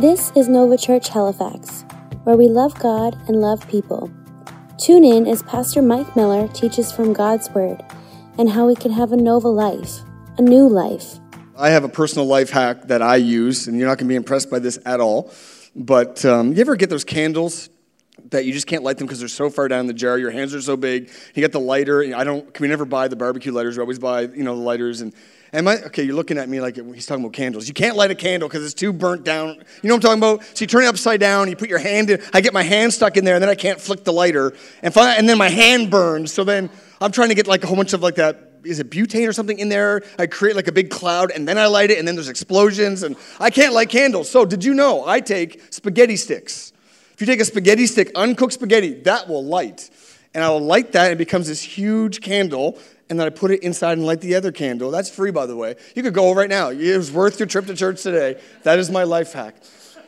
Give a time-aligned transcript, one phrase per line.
[0.00, 1.84] This is Nova Church Halifax,
[2.24, 4.10] where we love God and love people.
[4.78, 7.84] Tune in as Pastor Mike Miller teaches from God's Word
[8.38, 9.98] and how we can have a Nova life,
[10.38, 11.18] a new life.
[11.54, 14.14] I have a personal life hack that I use, and you're not going to be
[14.14, 15.30] impressed by this at all.
[15.76, 17.68] But um, you ever get those candles
[18.30, 20.16] that you just can't light them because they're so far down in the jar?
[20.16, 21.10] Your hands are so big.
[21.34, 22.16] You get the lighter.
[22.16, 22.54] I don't.
[22.54, 23.76] Can we never buy the barbecue lighters?
[23.76, 25.12] We always buy, you know, the lighters and.
[25.52, 26.04] Am I okay?
[26.04, 27.66] You're looking at me like he's talking about candles.
[27.66, 29.56] You can't light a candle because it's too burnt down.
[29.82, 30.56] You know what I'm talking about?
[30.56, 31.48] So you turn it upside down.
[31.48, 32.22] You put your hand in.
[32.32, 34.52] I get my hand stuck in there, and then I can't flick the lighter,
[34.82, 36.32] and finally, and then my hand burns.
[36.32, 38.90] So then I'm trying to get like a whole bunch of like that is it
[38.90, 40.02] butane or something in there?
[40.18, 43.02] I create like a big cloud and then I light it and then there's explosions
[43.02, 44.30] and I can't light candles.
[44.30, 46.74] So, did you know I take spaghetti sticks?
[47.14, 49.88] If you take a spaghetti stick, uncooked spaghetti, that will light.
[50.34, 52.78] And I will light that and it becomes this huge candle
[53.10, 54.92] and then I put it inside and light the other candle.
[54.92, 55.74] That's free, by the way.
[55.96, 56.70] You could go right now.
[56.70, 58.40] It was worth your trip to church today.
[58.62, 59.56] That is my life hack.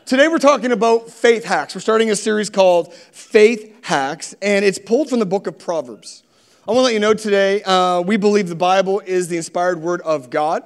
[0.06, 1.74] Today we're talking about faith hacks.
[1.74, 6.22] We're starting a series called Faith Hacks, and it's pulled from the book of Proverbs.
[6.66, 9.80] I want to let you know today, uh, we believe the Bible is the inspired
[9.80, 10.62] word of God.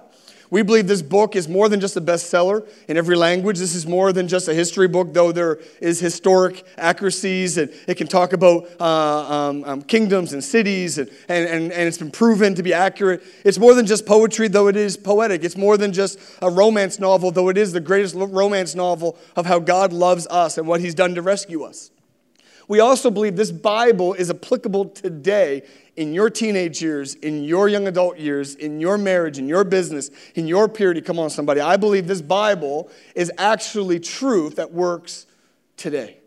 [0.51, 3.59] We believe this book is more than just a bestseller in every language.
[3.59, 7.97] This is more than just a history book, though there is historic accuracies and it
[7.97, 12.11] can talk about uh, um, um, kingdoms and cities, and, and, and, and it's been
[12.11, 13.23] proven to be accurate.
[13.45, 15.45] It's more than just poetry, though it is poetic.
[15.45, 19.47] It's more than just a romance novel, though it is the greatest romance novel of
[19.47, 21.91] how God loves us and what He's done to rescue us.
[22.69, 25.63] We also believe this Bible is applicable today
[25.97, 30.11] in your teenage years, in your young adult years, in your marriage, in your business,
[30.35, 31.01] in your purity.
[31.01, 31.61] Come on, somebody.
[31.61, 35.27] I believe this Bible is actually truth that works
[35.77, 36.19] today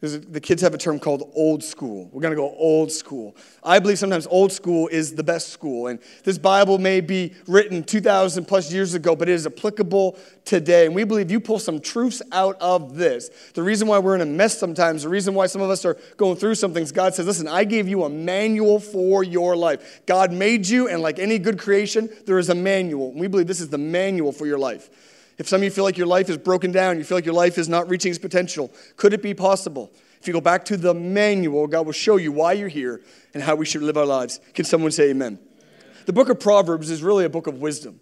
[0.00, 2.08] the kids have a term called old school.
[2.10, 3.36] We're going to go old school.
[3.62, 5.88] I believe sometimes old school is the best school.
[5.88, 10.86] And this Bible may be written 2,000 plus years ago, but it is applicable today.
[10.86, 13.28] And we believe you pull some truths out of this.
[13.52, 15.98] The reason why we're in a mess sometimes, the reason why some of us are
[16.16, 20.00] going through some things, God says, listen, I gave you a manual for your life.
[20.06, 23.10] God made you, and like any good creation, there is a manual.
[23.10, 24.88] And we believe this is the manual for your life.
[25.40, 27.34] If some of you feel like your life is broken down, you feel like your
[27.34, 29.90] life is not reaching its potential, could it be possible?
[30.20, 33.00] If you go back to the manual, God will show you why you're here
[33.32, 34.38] and how we should live our lives.
[34.52, 35.38] Can someone say amen?
[36.04, 38.00] The book of Proverbs is really a book of wisdom.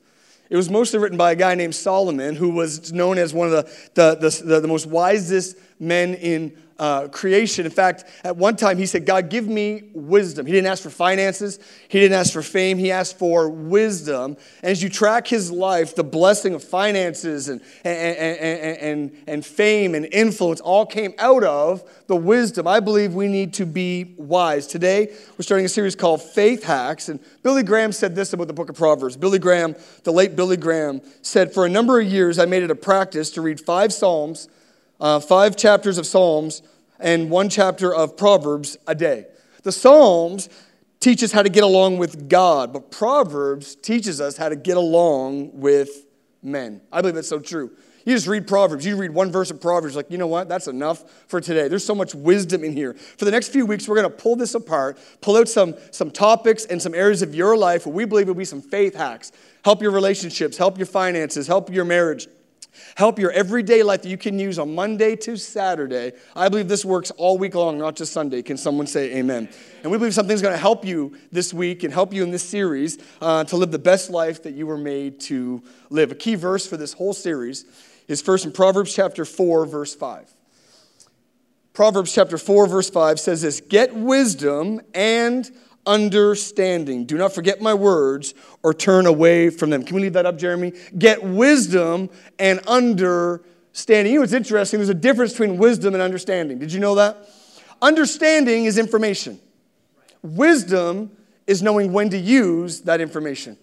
[0.50, 3.52] It was mostly written by a guy named Solomon, who was known as one of
[3.52, 7.66] the, the, the, the most wisest men in uh, creation.
[7.66, 10.46] In fact, at one time he said, God, give me wisdom.
[10.46, 11.58] He didn't ask for finances,
[11.88, 14.36] he didn't ask for fame, he asked for wisdom.
[14.62, 19.46] And as you track his life, the blessing of finances and, and, and, and, and
[19.46, 22.68] fame and influence all came out of the wisdom.
[22.68, 24.66] I believe we need to be wise.
[24.66, 27.08] Today, we're starting a series called Faith Hacks.
[27.08, 29.16] And Billy Graham said this about the book of Proverbs.
[29.16, 29.74] Billy Graham,
[30.04, 33.30] the late Billy Graham, said, For a number of years, I made it a practice
[33.32, 34.48] to read five Psalms
[35.00, 36.62] uh, five chapters of Psalms
[36.98, 39.26] and one chapter of Proverbs a day.
[39.62, 40.48] The Psalms
[41.00, 44.76] teach us how to get along with God, but Proverbs teaches us how to get
[44.76, 46.06] along with
[46.42, 46.80] men.
[46.92, 47.70] I believe that's so true.
[48.04, 48.86] You just read Proverbs.
[48.86, 50.48] You read one verse of Proverbs, like, you know what?
[50.48, 51.68] That's enough for today.
[51.68, 52.94] There's so much wisdom in here.
[52.94, 56.10] For the next few weeks, we're going to pull this apart, pull out some, some
[56.10, 59.30] topics and some areas of your life where we believe will be some faith hacks.
[59.62, 62.28] Help your relationships, help your finances, help your marriage,
[62.96, 66.12] Help your everyday life that you can use on Monday to Saturday.
[66.34, 68.42] I believe this works all week long, not just Sunday.
[68.42, 69.48] Can someone say amen?
[69.82, 72.42] And we believe something's going to help you this week and help you in this
[72.42, 76.12] series uh, to live the best life that you were made to live.
[76.12, 77.64] A key verse for this whole series
[78.06, 80.32] is first in Proverbs chapter 4, verse 5.
[81.72, 85.48] Proverbs chapter 4, verse 5 says this Get wisdom and
[85.88, 87.06] understanding.
[87.06, 89.82] Do not forget my words or turn away from them.
[89.82, 90.72] Can we leave that up, Jeremy?
[90.96, 94.12] Get wisdom and understanding.
[94.12, 94.78] You know interesting?
[94.78, 96.58] There's a difference between wisdom and understanding.
[96.58, 97.16] Did you know that?
[97.80, 99.40] Understanding is information,
[100.22, 101.10] wisdom
[101.46, 103.56] is knowing when to use that information.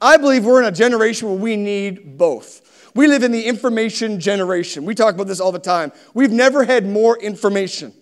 [0.00, 2.92] I believe we're in a generation where we need both.
[2.94, 4.84] We live in the information generation.
[4.84, 5.92] We talk about this all the time.
[6.14, 7.92] We've never had more information.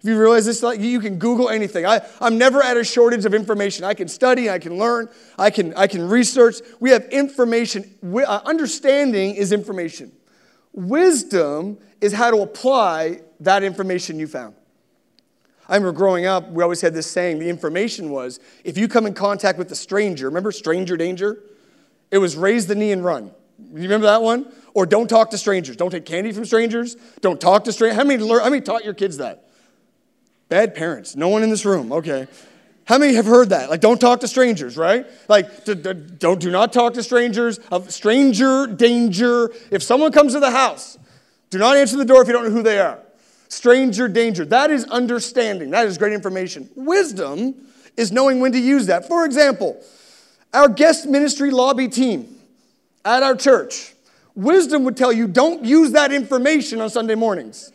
[0.00, 1.84] If you realize this, like you can Google anything.
[1.84, 3.84] I, I'm never at a shortage of information.
[3.84, 6.56] I can study, I can learn, I can, I can research.
[6.80, 7.94] We have information.
[8.00, 10.10] We, uh, understanding is information.
[10.72, 14.54] Wisdom is how to apply that information you found.
[15.68, 19.04] I remember growing up, we always had this saying the information was if you come
[19.04, 21.42] in contact with a stranger, remember stranger danger?
[22.10, 23.32] It was raise the knee and run.
[23.58, 24.50] You remember that one?
[24.72, 25.76] Or don't talk to strangers.
[25.76, 26.96] Don't take candy from strangers.
[27.20, 27.96] Don't talk to strangers.
[27.98, 29.49] How many, how many taught your kids that?
[30.50, 31.16] Bad parents.
[31.16, 31.92] No one in this room.
[31.92, 32.26] Okay.
[32.84, 33.70] How many have heard that?
[33.70, 35.06] Like, don't talk to strangers, right?
[35.28, 37.58] Like, don't do not talk to strangers.
[37.70, 39.52] Of stranger danger.
[39.70, 40.98] If someone comes to the house
[41.50, 42.98] Do not answer the door if you don't know who they are.
[43.48, 44.44] Stranger danger.
[44.44, 45.70] That is understanding.
[45.70, 46.68] That is great information.
[46.74, 47.54] Wisdom
[47.96, 49.06] is knowing when to use that.
[49.06, 49.80] For example,
[50.52, 52.38] our guest ministry lobby team
[53.04, 53.94] at our church,
[54.34, 57.72] wisdom would tell you don't use that information on Sunday mornings.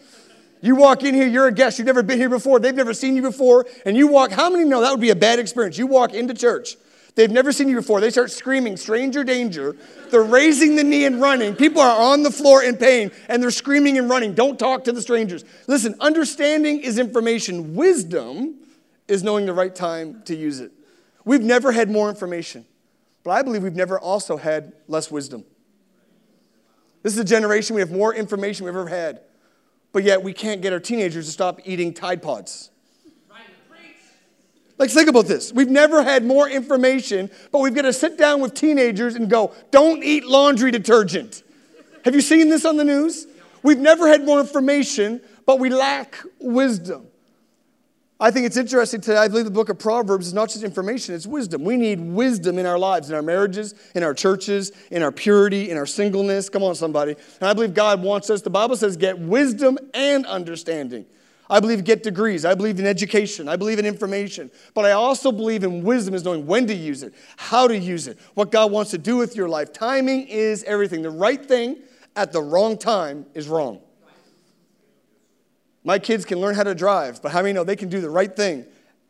[0.65, 3.15] You walk in here, you're a guest, you've never been here before, they've never seen
[3.15, 5.77] you before, and you walk, how many know that would be a bad experience?
[5.77, 6.75] You walk into church,
[7.13, 9.75] they've never seen you before, they start screaming, stranger danger,
[10.09, 11.55] they're raising the knee and running.
[11.55, 14.33] People are on the floor in pain, and they're screaming and running.
[14.33, 15.45] Don't talk to the strangers.
[15.67, 18.55] Listen, understanding is information, wisdom
[19.07, 20.71] is knowing the right time to use it.
[21.25, 22.65] We've never had more information,
[23.23, 25.45] but I believe we've never also had less wisdom.
[27.03, 29.21] This is a generation we have more information we've ever had
[29.95, 32.69] but yet we can't get our teenagers to stop eating Tide Pods.
[34.77, 35.53] Like, think about this.
[35.53, 39.53] We've never had more information, but we've got to sit down with teenagers and go,
[39.71, 41.43] don't eat laundry detergent.
[42.03, 43.25] Have you seen this on the news?
[43.63, 47.07] We've never had more information, but we lack wisdom.
[48.17, 49.17] I think it's interesting today.
[49.17, 51.65] I believe the book of Proverbs is not just information, it's wisdom.
[51.65, 55.69] We need wisdom in our lives, in our marriages, in our churches, in our purity,
[55.69, 56.47] in our singleness.
[56.47, 57.11] Come on, somebody.
[57.41, 61.05] And I believe God wants us, the Bible says, get wisdom and understanding.
[61.49, 62.45] I believe get degrees.
[62.45, 63.49] I believe in education.
[63.49, 64.49] I believe in information.
[64.73, 68.07] But I also believe in wisdom is knowing when to use it, how to use
[68.07, 69.73] it, what God wants to do with your life.
[69.73, 71.01] Timing is everything.
[71.01, 71.77] The right thing
[72.15, 73.81] at the wrong time is wrong.
[75.85, 78.09] My kids can learn how to drive, but how many know they can do the
[78.09, 78.65] right thing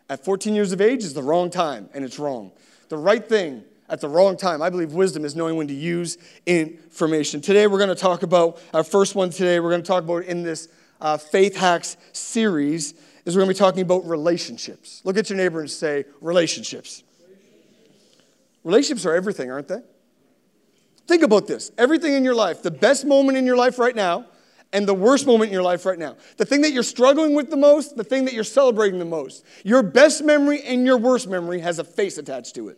[0.10, 2.51] at 14 years of age is the wrong time, and it's wrong.
[2.89, 4.62] The right thing at the wrong time.
[4.62, 7.39] I believe wisdom is knowing when to use information.
[7.39, 9.60] Today, we're going to talk about our first one today.
[9.62, 10.68] We're going to talk about in this
[11.00, 12.94] uh, Faith Hacks series
[13.25, 15.01] is we're going to be talking about relationships.
[15.04, 17.04] Look at your neighbor and say, relationships.
[18.63, 19.81] Relationships are everything, aren't they?
[21.07, 21.71] Think about this.
[21.78, 24.25] Everything in your life, the best moment in your life right now,
[24.75, 26.18] and the worst moment in your life right now.
[26.36, 29.45] The thing that you're struggling with the most, the thing that you're celebrating the most.
[29.63, 32.77] Your best memory and your worst memory has a face attached to it.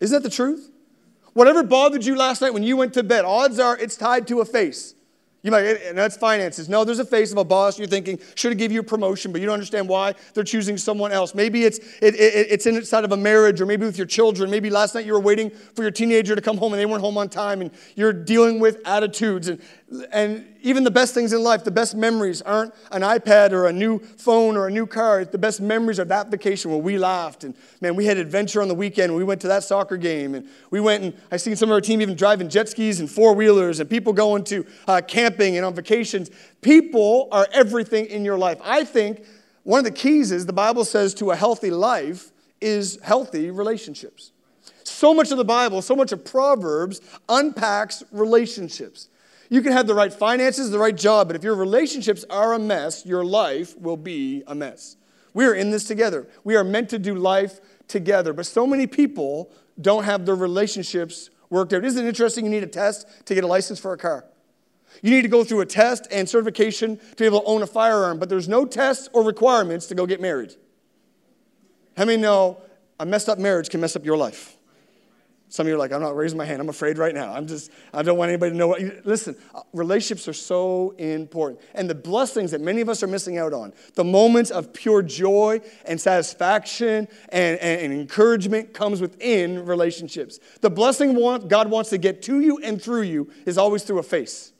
[0.00, 0.70] Isn't that the truth?
[1.32, 4.40] Whatever bothered you last night when you went to bed, odds are it's tied to
[4.40, 4.94] a face.
[5.46, 6.68] You might, and that's finances.
[6.68, 7.78] No, there's a face of a boss.
[7.78, 10.76] You're thinking should have give you a promotion, but you don't understand why they're choosing
[10.76, 11.36] someone else.
[11.36, 14.50] Maybe it's it, it, it's inside of a marriage, or maybe with your children.
[14.50, 17.00] Maybe last night you were waiting for your teenager to come home and they weren't
[17.00, 19.62] home on time, and you're dealing with attitudes and
[20.10, 23.72] and even the best things in life, the best memories aren't an iPad or a
[23.72, 25.24] new phone or a new car.
[25.24, 28.66] The best memories are that vacation where we laughed and man, we had adventure on
[28.66, 29.14] the weekend.
[29.14, 31.80] We went to that soccer game and we went and I seen some of our
[31.80, 35.64] team even driving jet skis and four wheelers and people going to uh, camping and
[35.64, 36.30] on vacations.
[36.62, 38.58] People are everything in your life.
[38.64, 39.24] I think
[39.62, 44.32] one of the keys is the Bible says to a healthy life is healthy relationships.
[44.82, 49.08] So much of the Bible, so much of Proverbs unpacks relationships.
[49.48, 52.58] You can have the right finances, the right job, but if your relationships are a
[52.58, 54.96] mess, your life will be a mess.
[55.34, 56.26] We are in this together.
[56.44, 59.50] We are meant to do life together, but so many people
[59.80, 61.84] don't have their relationships worked out.
[61.84, 62.44] Isn't it interesting?
[62.44, 64.24] You need a test to get a license for a car.
[65.02, 67.66] You need to go through a test and certification to be able to own a
[67.66, 70.54] firearm, but there's no tests or requirements to go get married.
[71.96, 72.58] How many know
[72.98, 74.55] a messed up marriage can mess up your life?
[75.56, 76.60] Some of you are like, I'm not raising my hand.
[76.60, 77.32] I'm afraid right now.
[77.32, 78.82] I'm just, I don't want anybody to know what.
[78.82, 81.62] You, Listen, uh, relationships are so important.
[81.72, 85.00] And the blessings that many of us are missing out on, the moments of pure
[85.00, 90.40] joy and satisfaction and, and, and encouragement comes within relationships.
[90.60, 91.14] The blessing
[91.48, 94.52] God wants to get to you and through you is always through a face.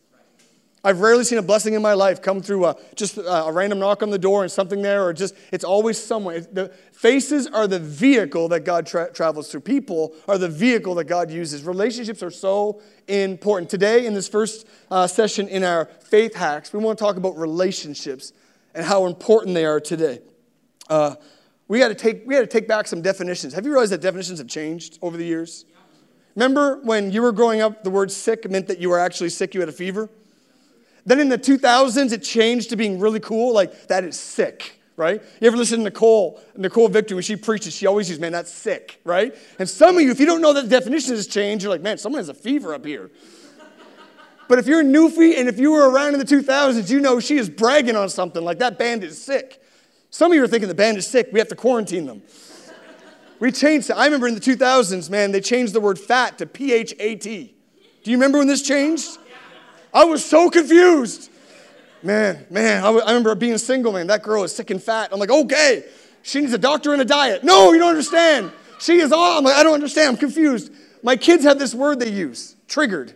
[0.86, 4.04] I've rarely seen a blessing in my life come through a, just a, random knock
[4.04, 6.46] on the door and something there, or just, it's always someone.
[6.52, 9.62] The faces are the vehicle that God tra- travels through.
[9.62, 11.64] People are the vehicle that God uses.
[11.64, 13.68] Relationships are so important.
[13.68, 17.36] Today, in this first uh, session in our faith hacks, we want to talk about
[17.36, 18.32] relationships
[18.72, 20.20] and how important they are today.
[20.88, 21.16] Uh,
[21.66, 23.54] we got to take we got to take back some definitions.
[23.54, 25.64] Have you realized that definitions have changed over the years?
[26.36, 29.52] Remember when you were growing up, the word sick meant that you were actually sick,
[29.52, 30.08] you had a fever?
[31.06, 33.54] Then in the 2000s, it changed to being really cool.
[33.54, 35.22] Like, that is sick, right?
[35.40, 38.52] You ever listen to Nicole, Nicole Victor, when she preaches, she always uses, man, that's
[38.52, 39.34] sick, right?
[39.60, 41.80] And some of you, if you don't know that the definition has changed, you're like,
[41.80, 43.10] man, someone has a fever up here.
[44.48, 47.18] But if you're a newfie and if you were around in the 2000s, you know
[47.18, 49.60] she is bragging on something like that band is sick.
[50.10, 52.22] Some of you are thinking the band is sick, we have to quarantine them.
[53.40, 53.94] we changed it.
[53.94, 57.16] I remember in the 2000s, man, they changed the word fat to P H A
[57.16, 57.56] T.
[58.04, 59.18] Do you remember when this changed?
[59.96, 61.30] I was so confused.
[62.02, 64.08] Man, man, I, remember being single, man.
[64.08, 65.08] That girl is sick and fat.
[65.10, 65.84] I'm like, okay,
[66.22, 67.42] she needs a doctor and a diet.
[67.42, 68.52] No, you don't understand.
[68.78, 69.38] She is all.
[69.38, 70.10] I'm like, I don't understand.
[70.10, 70.70] I'm confused.
[71.02, 73.14] My kids have this word they use triggered.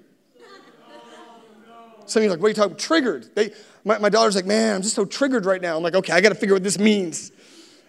[2.07, 3.35] some of you are like, what are you talking Triggered.
[3.35, 3.51] They,
[3.85, 5.77] my, my daughter's like, man, I'm just so triggered right now.
[5.77, 7.31] I'm like, okay, I got to figure what this means.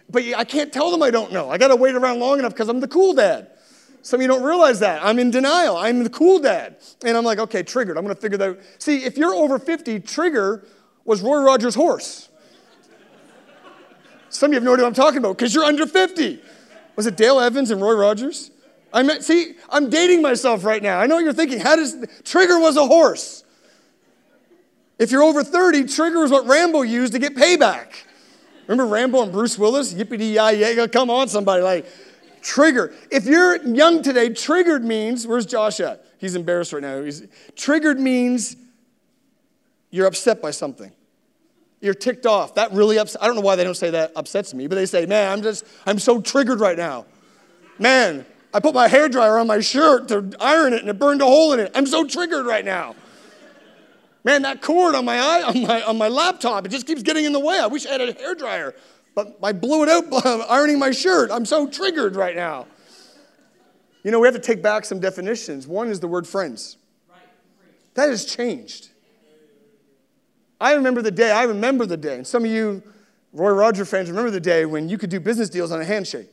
[0.09, 1.49] But I can't tell them I don't know.
[1.49, 3.50] I got to wait around long enough because I'm the cool dad.
[4.01, 5.03] Some of you don't realize that.
[5.03, 5.77] I'm in denial.
[5.77, 6.77] I'm the cool dad.
[7.05, 7.97] And I'm like, okay, triggered.
[7.97, 8.59] I'm going to figure that out.
[8.79, 10.65] See, if you're over 50, trigger
[11.05, 12.29] was Roy Rogers' horse.
[14.29, 16.41] Some of you have no idea what I'm talking about because you're under 50.
[16.95, 18.51] Was it Dale Evans and Roy Rogers?
[18.93, 20.99] I mean, see, I'm dating myself right now.
[20.99, 21.59] I know what you're thinking.
[21.59, 23.43] How does trigger was a horse?
[24.99, 27.87] If you're over 30, trigger is what Rambo used to get payback.
[28.67, 29.93] Remember Rambo and Bruce Willis?
[29.93, 30.87] Yippee dee yay!
[30.87, 31.63] Come on, somebody!
[31.63, 31.85] Like
[32.41, 32.93] trigger.
[33.09, 36.05] If you're young today, triggered means where's Josh at?
[36.17, 37.01] He's embarrassed right now.
[37.01, 38.55] He's, triggered means
[39.89, 40.91] you're upset by something.
[41.81, 42.55] You're ticked off.
[42.55, 43.23] That really upset.
[43.23, 45.41] I don't know why they don't say that upsets me, but they say, "Man, I'm
[45.41, 47.05] just I'm so triggered right now."
[47.79, 51.21] Man, I put my hair dryer on my shirt to iron it and it burned
[51.21, 51.71] a hole in it.
[51.73, 52.95] I'm so triggered right now.
[54.23, 57.25] Man, that cord on my eye, on my on my laptop, it just keeps getting
[57.25, 57.57] in the way.
[57.57, 58.75] I wish I had a hair dryer,
[59.15, 61.31] but I blew it out ironing my shirt.
[61.31, 62.67] I'm so triggered right now.
[64.03, 65.67] You know, we have to take back some definitions.
[65.67, 66.77] One is the word friends.
[67.93, 68.89] That has changed.
[70.59, 72.83] I remember the day, I remember the day, and some of you
[73.33, 76.29] Roy Roger fans remember the day when you could do business deals on a handshake.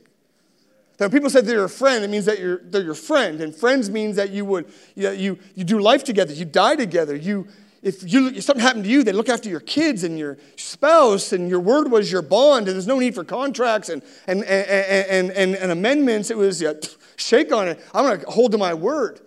[0.97, 3.39] That when people said they're a friend, it means that you're, they're your friend.
[3.39, 7.15] And friends means that you would, you, you, you do life together, you die together.
[7.15, 7.47] You,
[7.81, 11.31] if, you, if something happened to you, they look after your kids and your spouse,
[11.31, 15.31] and your word was your bond, and there's no need for contracts and, and, and,
[15.31, 16.29] and, and amendments.
[16.29, 16.73] It was, yeah,
[17.15, 17.79] shake on it.
[17.93, 19.21] I'm going to hold to my word.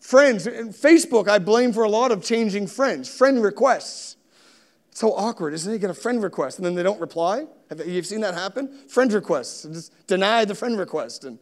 [0.00, 4.16] Friends, Facebook, I blame for a lot of changing friends, friend requests.
[4.90, 5.74] So awkward, isn't it?
[5.74, 7.46] You get a friend request and then they don't reply.
[7.68, 8.68] Have you seen that happen?
[8.86, 11.24] Friend requests, just deny the friend request.
[11.24, 11.38] And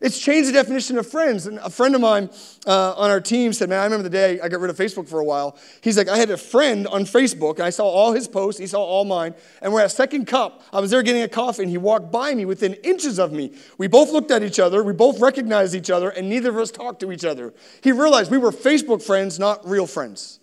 [0.00, 1.46] it's changed the definition of friends.
[1.46, 2.30] And a friend of mine
[2.66, 5.08] uh, on our team said, Man, I remember the day I got rid of Facebook
[5.08, 5.56] for a while.
[5.80, 8.66] He's like, I had a friend on Facebook, and I saw all his posts, he
[8.66, 10.62] saw all mine, and we're at Second Cup.
[10.72, 13.54] I was there getting a coffee, and he walked by me within inches of me.
[13.76, 16.70] We both looked at each other, we both recognized each other, and neither of us
[16.70, 17.52] talked to each other.
[17.82, 20.38] He realized we were Facebook friends, not real friends.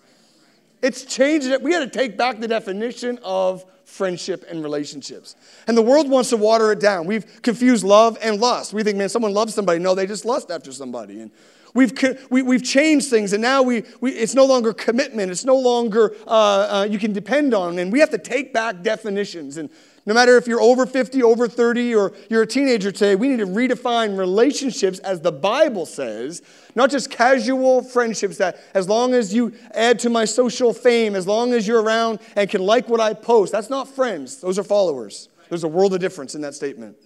[0.85, 1.63] It's changed it.
[1.63, 5.35] We had to take back the definition of friendship and relationships.
[5.65, 7.07] And the world wants to water it down.
[7.07, 8.71] We've confused love and lust.
[8.71, 9.79] We think, man, someone loves somebody.
[9.79, 11.21] No, they just lust after somebody.
[11.21, 11.31] And
[11.73, 11.91] we've,
[12.29, 15.31] we, have we have changed things, and now we, we, it's no longer commitment.
[15.31, 17.79] It's no longer uh, uh, you can depend on.
[17.79, 19.57] And we have to take back definitions.
[19.57, 19.71] And
[20.05, 23.39] no matter if you're over 50, over 30, or you're a teenager today, we need
[23.39, 26.43] to redefine relationships as the Bible says,
[26.75, 31.25] not just casual friendships that as long as you add to my social fame, as
[31.25, 34.63] long as you're around and can like what I post, that's not friends, those are
[34.63, 35.29] followers.
[35.49, 36.97] There's a world of difference in that statement.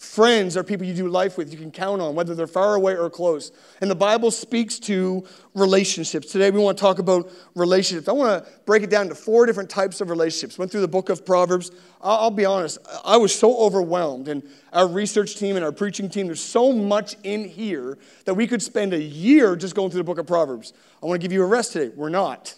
[0.00, 2.96] Friends are people you do life with, you can count on, whether they're far away
[2.96, 3.52] or close.
[3.82, 6.32] And the Bible speaks to relationships.
[6.32, 8.08] Today we want to talk about relationships.
[8.08, 10.56] I want to break it down to four different types of relationships.
[10.58, 11.70] Went through the book of Proverbs.
[12.00, 14.28] I'll be honest, I was so overwhelmed.
[14.28, 14.42] And
[14.72, 18.62] our research team and our preaching team, there's so much in here that we could
[18.62, 20.72] spend a year just going through the book of Proverbs.
[21.02, 21.92] I want to give you a rest today.
[21.94, 22.54] We're not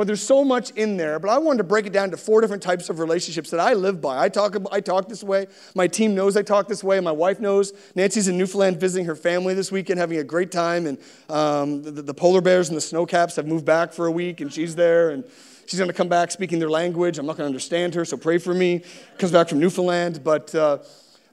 [0.00, 1.18] but there's so much in there.
[1.18, 3.74] But I wanted to break it down to four different types of relationships that I
[3.74, 4.18] live by.
[4.18, 5.46] I talk, I talk this way.
[5.74, 6.98] My team knows I talk this way.
[7.00, 7.74] My wife knows.
[7.94, 10.86] Nancy's in Newfoundland visiting her family this weekend, having a great time.
[10.86, 10.96] And
[11.28, 14.40] um, the, the, polar bears and the snow caps have moved back for a week,
[14.40, 15.10] and she's there.
[15.10, 15.22] And
[15.66, 17.18] she's going to come back speaking their language.
[17.18, 18.82] I'm not going to understand her, so pray for me.
[19.18, 20.24] Comes back from Newfoundland.
[20.24, 20.78] But, uh,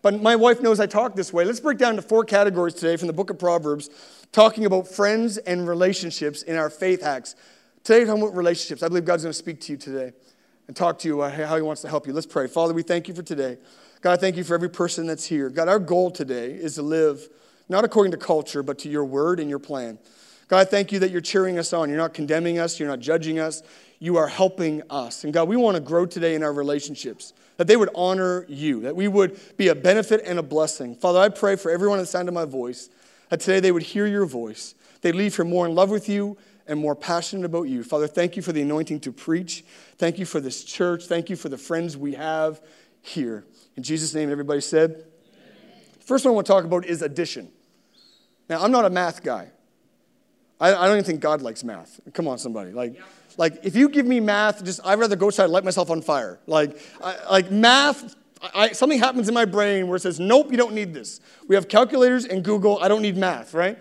[0.02, 1.46] but my wife knows I talk this way.
[1.46, 3.90] Let's break down to four categories today from the book of Proverbs,
[4.34, 7.34] talking about friends and relationships in our faith hacks.
[7.88, 8.84] Today, talking about relationships.
[8.84, 10.12] I believe God's going to speak to you today
[10.68, 12.12] and talk to you how He wants to help you.
[12.12, 12.46] Let's pray.
[12.48, 13.58] Father, we thank you for today.
[14.02, 15.50] God, I thank you for every person that's here.
[15.50, 17.30] God, our goal today is to live
[17.70, 20.00] not according to culture, but to your word and your plan.
[20.50, 21.88] God, I thank you that you're cheering us on.
[21.88, 23.64] You're not condemning us, you're not judging us,
[24.00, 25.24] you are helping us.
[25.24, 28.82] And God, we want to grow today in our relationships, that they would honor you,
[28.82, 30.94] that we would be a benefit and a blessing.
[30.94, 32.90] Father, I pray for everyone at the sound of my voice,
[33.30, 34.76] that today they would hear your voice.
[35.00, 36.38] They'd leave here more in love with you
[36.68, 37.84] and more passionate about you.
[37.84, 39.64] Father, thank you for the anointing to preach.
[39.98, 41.06] Thank you for this church.
[41.06, 42.62] Thank you for the friends we have
[43.02, 43.46] here.
[43.76, 44.92] In Jesus' name, everybody said.
[44.92, 45.04] Amen.
[46.00, 47.50] First one I want to talk about is addition.
[48.50, 49.52] Now, I'm not a math guy.
[50.60, 52.00] I, I don't even think God likes math.
[52.14, 52.72] Come on, somebody.
[52.72, 53.04] Like, yeah.
[53.38, 56.02] like if you give me math, just I'd rather go outside and light myself on
[56.02, 56.40] fire.
[56.48, 58.16] Like, I, like math
[58.54, 61.20] I, something happens in my brain where it says, nope, you don't need this.
[61.48, 62.80] We have calculators and Google.
[62.80, 63.78] I don't need math, right?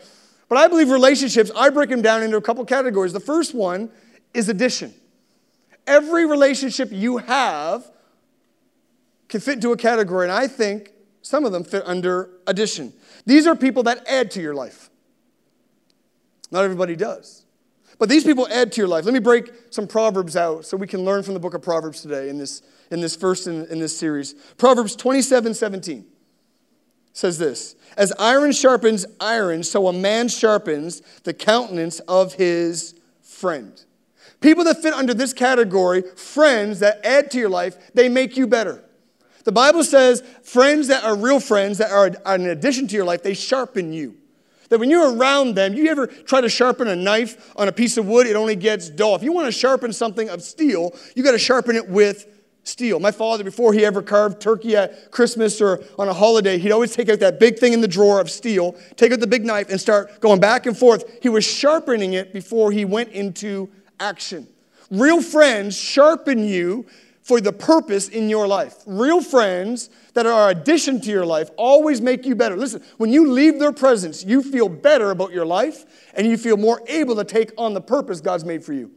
[0.48, 3.12] But I believe relationships, I break them down into a couple categories.
[3.12, 3.90] The first one
[4.32, 4.94] is addition.
[5.86, 7.90] Every relationship you have
[9.28, 12.92] can fit into a category, and I think some of them fit under addition.
[13.24, 14.90] These are people that add to your life.
[16.52, 17.44] Not everybody does.
[17.98, 19.04] But these people add to your life.
[19.04, 22.02] Let me break some Proverbs out so we can learn from the book of Proverbs
[22.02, 24.34] today in this, in this first in, in this series.
[24.58, 26.04] Proverbs 27 17
[27.16, 33.82] says this As iron sharpens iron, so a man sharpens the countenance of his friend.
[34.40, 38.46] People that fit under this category, friends that add to your life, they make you
[38.46, 38.84] better.
[39.44, 43.22] The Bible says friends that are real friends, that are an addition to your life,
[43.22, 44.16] they sharpen you.
[44.68, 47.96] That when you're around them, you ever try to sharpen a knife on a piece
[47.96, 49.14] of wood, it only gets dull.
[49.14, 52.35] If you want to sharpen something of steel, you got to sharpen it with
[52.66, 52.98] steel.
[52.98, 56.94] My father, before he ever carved turkey at Christmas or on a holiday, he'd always
[56.94, 59.70] take out that big thing in the drawer of steel, take out the big knife,
[59.70, 61.22] and start going back and forth.
[61.22, 63.68] He was sharpening it before he went into
[64.00, 64.48] action.
[64.90, 66.86] Real friends sharpen you
[67.22, 68.76] for the purpose in your life.
[68.86, 72.56] Real friends that are addition to your life always make you better.
[72.56, 76.56] Listen, when you leave their presence, you feel better about your life and you feel
[76.56, 78.92] more able to take on the purpose God's made for you.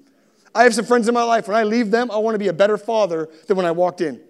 [0.53, 1.47] I have some friends in my life.
[1.47, 4.01] When I leave them, I want to be a better father than when I walked
[4.01, 4.21] in.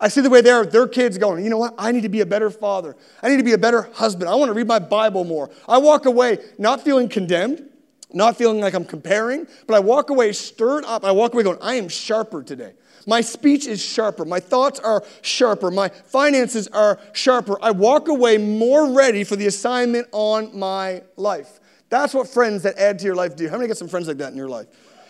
[0.00, 1.74] I see the way they're, their kids going, you know what?
[1.76, 2.96] I need to be a better father.
[3.22, 4.30] I need to be a better husband.
[4.30, 5.50] I want to read my Bible more.
[5.66, 7.68] I walk away not feeling condemned,
[8.12, 11.04] not feeling like I'm comparing, but I walk away stirred up.
[11.04, 12.74] I walk away going, I am sharper today.
[13.06, 14.24] My speech is sharper.
[14.24, 15.70] My thoughts are sharper.
[15.70, 17.58] My finances are sharper.
[17.60, 21.58] I walk away more ready for the assignment on my life.
[21.88, 23.48] That's what friends that add to your life do.
[23.48, 24.66] How many got some friends like that in your life?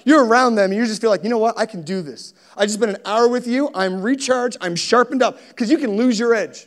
[0.09, 1.59] You're around them and you just feel like, you know what?
[1.59, 2.33] I can do this.
[2.57, 3.69] I just spent an hour with you.
[3.75, 4.57] I'm recharged.
[4.63, 6.67] I'm sharpened up because you can lose your edge.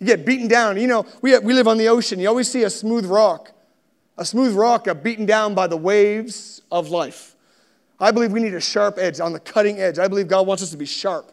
[0.00, 0.76] You get beaten down.
[0.76, 2.18] You know, we, we live on the ocean.
[2.18, 3.52] You always see a smooth rock.
[4.18, 7.36] A smooth rock got beaten down by the waves of life.
[8.00, 10.00] I believe we need a sharp edge on the cutting edge.
[10.00, 11.30] I believe God wants us to be sharp.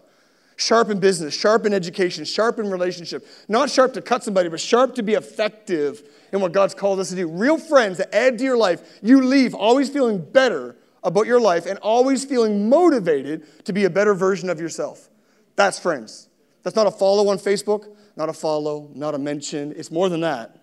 [0.57, 3.25] Sharp in business, sharp in education, sharp in relationship.
[3.47, 7.09] Not sharp to cut somebody, but sharp to be effective in what God's called us
[7.09, 7.27] to do.
[7.27, 11.65] Real friends that add to your life, you leave always feeling better about your life
[11.65, 15.09] and always feeling motivated to be a better version of yourself.
[15.55, 16.29] That's friends.
[16.63, 19.73] That's not a follow on Facebook, not a follow, not a mention.
[19.75, 20.57] It's more than that.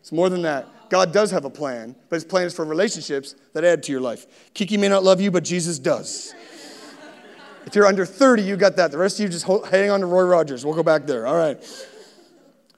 [0.00, 0.68] It's more than that.
[0.88, 4.00] God does have a plan, but his plan is for relationships that add to your
[4.00, 4.26] life.
[4.52, 6.34] Kiki may not love you, but Jesus does.
[7.66, 8.90] if you're under 30, you got that.
[8.90, 10.64] The rest of you just hang on to Roy Rogers.
[10.64, 11.26] We'll go back there.
[11.26, 11.62] All right.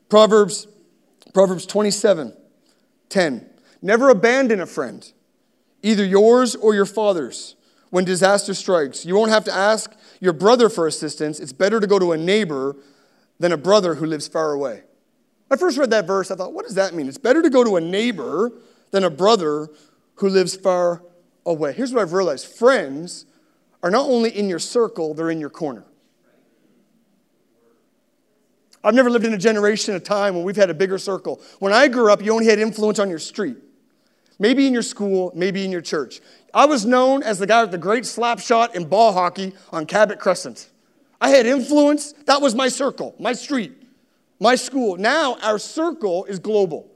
[0.08, 0.68] Proverbs,
[1.32, 2.36] Proverbs 27,
[3.08, 3.50] 10.
[3.82, 5.12] Never abandon a friend
[5.84, 7.54] either yours or your father's,
[7.90, 9.04] when disaster strikes.
[9.04, 11.38] You won't have to ask your brother for assistance.
[11.38, 12.74] It's better to go to a neighbor
[13.38, 14.82] than a brother who lives far away.
[15.50, 17.06] I first read that verse, I thought, what does that mean?
[17.06, 18.50] It's better to go to a neighbor
[18.90, 19.68] than a brother
[20.16, 21.04] who lives far
[21.44, 21.74] away.
[21.74, 23.26] Here's what I've realized friends
[23.82, 25.84] are not only in your circle, they're in your corner.
[28.82, 31.40] I've never lived in a generation, a time when we've had a bigger circle.
[31.58, 33.58] When I grew up, you only had influence on your street.
[34.44, 36.20] Maybe in your school, maybe in your church.
[36.52, 39.86] I was known as the guy with the great slap shot in ball hockey on
[39.86, 40.68] Cabot Crescent.
[41.18, 42.12] I had influence.
[42.26, 43.72] That was my circle, my street,
[44.38, 44.98] my school.
[44.98, 46.86] Now our circle is global.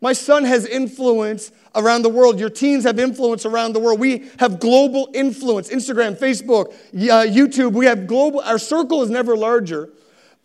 [0.00, 2.38] My son has influence around the world.
[2.38, 3.98] Your teens have influence around the world.
[3.98, 5.68] We have global influence.
[5.68, 7.72] Instagram, Facebook, uh, YouTube.
[7.72, 8.38] We have global.
[8.38, 9.90] Our circle is never larger.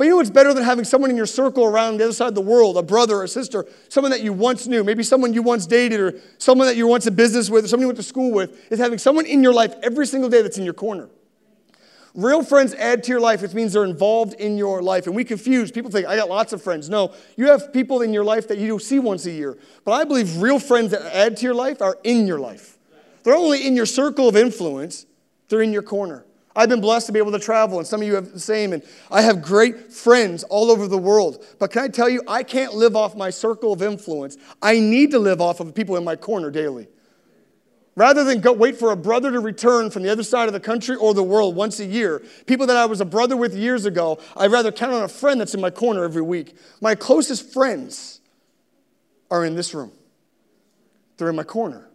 [0.01, 2.29] But you know what's better than having someone in your circle around the other side
[2.29, 5.31] of the world, a brother or a sister, someone that you once knew, maybe someone
[5.31, 7.87] you once dated, or someone that you were once in business with, or someone you
[7.89, 10.65] went to school with, is having someone in your life every single day that's in
[10.65, 11.07] your corner.
[12.15, 15.05] Real friends add to your life, which means they're involved in your life.
[15.05, 15.69] And we confuse.
[15.69, 16.89] People think, I got lots of friends.
[16.89, 19.55] No, you have people in your life that you see once a year.
[19.85, 22.79] But I believe real friends that add to your life are in your life.
[23.21, 25.05] They're only in your circle of influence,
[25.47, 26.25] they're in your corner.
[26.55, 28.73] I've been blessed to be able to travel, and some of you have the same.
[28.73, 31.45] And I have great friends all over the world.
[31.59, 34.37] But can I tell you, I can't live off my circle of influence.
[34.61, 36.87] I need to live off of people in my corner daily.
[37.95, 40.59] Rather than go wait for a brother to return from the other side of the
[40.59, 43.85] country or the world once a year, people that I was a brother with years
[43.85, 46.55] ago, I'd rather count on a friend that's in my corner every week.
[46.79, 48.21] My closest friends
[49.29, 49.91] are in this room,
[51.17, 51.90] they're in my corner.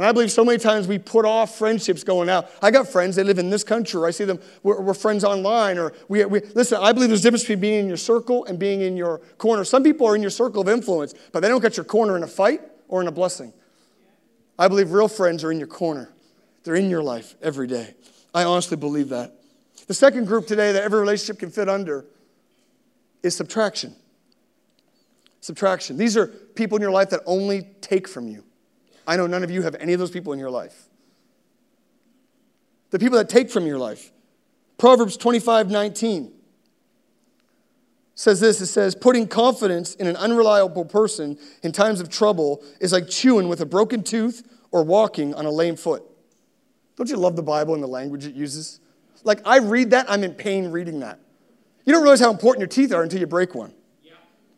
[0.00, 2.50] And I believe so many times we put off friendships going out.
[2.62, 5.24] I got friends, they live in this country, or I see them, we're, we're friends
[5.24, 8.46] online, or we, we, listen, I believe there's a difference between being in your circle
[8.46, 9.62] and being in your corner.
[9.62, 12.22] Some people are in your circle of influence, but they don't get your corner in
[12.22, 13.52] a fight or in a blessing.
[14.58, 16.10] I believe real friends are in your corner,
[16.64, 17.92] they're in your life every day.
[18.32, 19.34] I honestly believe that.
[19.86, 22.06] The second group today that every relationship can fit under
[23.22, 23.94] is subtraction.
[25.42, 25.98] Subtraction.
[25.98, 28.44] These are people in your life that only take from you.
[29.10, 30.84] I know none of you have any of those people in your life.
[32.90, 34.12] The people that take from your life.
[34.78, 36.32] Proverbs 25 19
[38.14, 42.92] says this it says, putting confidence in an unreliable person in times of trouble is
[42.92, 46.04] like chewing with a broken tooth or walking on a lame foot.
[46.94, 48.78] Don't you love the Bible and the language it uses?
[49.24, 51.18] Like, I read that, I'm in pain reading that.
[51.84, 53.74] You don't realize how important your teeth are until you break one.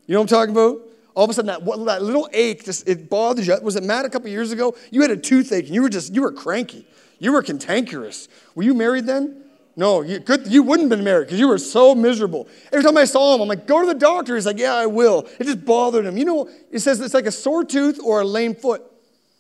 [0.06, 0.91] You know what I'm talking about?
[1.14, 3.57] All of a sudden, that, that little ache, just, it bothers you.
[3.62, 4.75] Was it Matt a couple years ago?
[4.90, 6.87] You had a toothache and you were just, you were cranky.
[7.18, 8.29] You were cantankerous.
[8.55, 9.42] Were you married then?
[9.75, 12.48] No, you, good, you wouldn't have been married because you were so miserable.
[12.72, 14.35] Every time I saw him, I'm like, go to the doctor.
[14.35, 15.27] He's like, yeah, I will.
[15.38, 16.18] It just bothered him.
[16.18, 18.83] You know, it says it's like a sore tooth or a lame foot.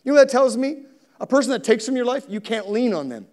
[0.04, 0.84] You know what that tells me?
[1.20, 3.26] A person that takes from your life, you can't lean on them.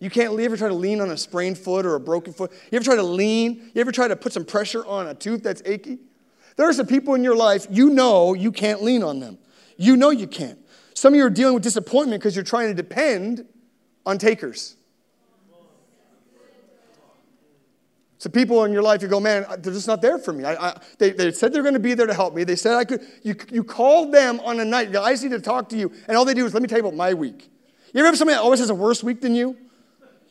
[0.00, 2.52] You can't ever try to lean on a sprained foot or a broken foot?
[2.70, 3.70] You ever try to lean?
[3.74, 5.98] You ever try to put some pressure on a tooth that's achy?
[6.58, 9.38] There are some people in your life, you know you can't lean on them.
[9.76, 10.58] You know you can't.
[10.92, 13.46] Some of you are dealing with disappointment because you're trying to depend
[14.04, 14.74] on takers.
[18.18, 20.42] So people in your life, you go, man, they're just not there for me.
[20.42, 22.42] I, I, they, they said they're going to be there to help me.
[22.42, 23.06] They said I could.
[23.22, 24.88] You, you called them on a night.
[24.96, 25.92] I just need to talk to you.
[26.08, 27.48] And all they do is, let me tell you about my week.
[27.94, 29.56] You ever have somebody that always has a worse week than you?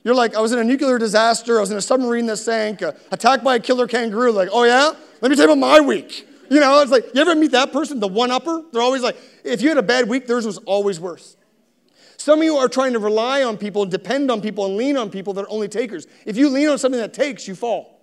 [0.08, 1.58] You're like, I was in a nuclear disaster.
[1.58, 4.32] I was in a submarine that sank, uh, attacked by a killer kangaroo.
[4.32, 4.94] Like, oh yeah?
[5.20, 6.26] Let me tell you about my week.
[6.50, 8.64] You know, it's like, you ever meet that person, the one upper?
[8.72, 11.36] They're always like, if you had a bad week, theirs was always worse.
[12.16, 15.10] Some of you are trying to rely on people, depend on people, and lean on
[15.10, 16.08] people that are only takers.
[16.26, 17.97] If you lean on something that takes, you fall.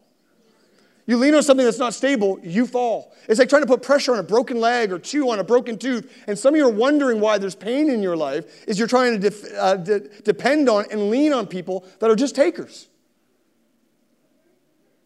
[1.07, 3.15] You lean on something that's not stable, you fall.
[3.29, 5.77] It's like trying to put pressure on a broken leg or chew on a broken
[5.77, 6.11] tooth.
[6.27, 9.13] And some of you are wondering why there's pain in your life, is you're trying
[9.13, 12.89] to def- uh, de- depend on and lean on people that are just takers.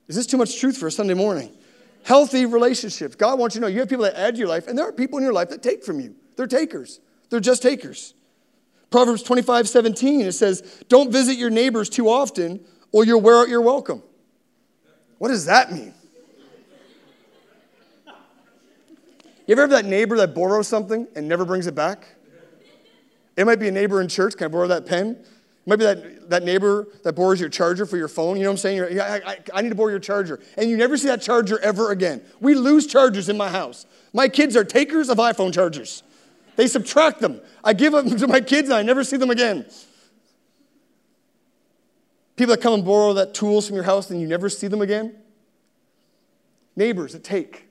[0.07, 1.55] Is this too much truth for a Sunday morning?
[2.05, 3.17] Healthy relationships.
[3.17, 4.89] God wants you to know you have people that add to your life, and there
[4.89, 6.15] are people in your life that take from you.
[6.37, 8.15] They're takers, they're just takers.
[8.91, 13.49] Proverbs 25, 17, it says, Don't visit your neighbors too often, or you'll wear out
[13.49, 14.03] your welcome.
[15.19, 15.95] What does that mean?
[19.47, 22.07] You ever have that neighbor that borrows something and never brings it back?
[23.37, 24.37] It might be a neighbor in church.
[24.37, 25.11] Can I borrow that pen?
[25.11, 25.27] It
[25.67, 28.37] might be that, that neighbor that borrows your charger for your phone.
[28.37, 28.77] You know what I'm saying?
[28.77, 30.41] You're, I, I, I need to borrow your charger.
[30.57, 32.21] And you never see that charger ever again.
[32.41, 33.87] We lose chargers in my house.
[34.13, 36.03] My kids are takers of iPhone chargers.
[36.57, 37.41] They subtract them.
[37.65, 39.67] I give them to my kids and I never see them again.
[42.39, 44.81] People that come and borrow that tools from your house and you never see them
[44.81, 45.13] again.
[46.77, 47.69] Neighbors that take.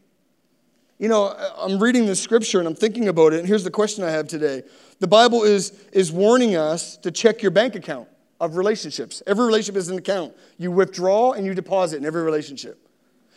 [1.00, 4.04] You know, I'm reading this scripture and I'm thinking about it, and here's the question
[4.04, 4.64] I have today.
[5.00, 8.10] The Bible is, is warning us to check your bank account
[8.42, 9.24] of relationships.
[9.26, 10.36] Every relationship is an account.
[10.58, 12.78] You withdraw and you deposit in every relationship.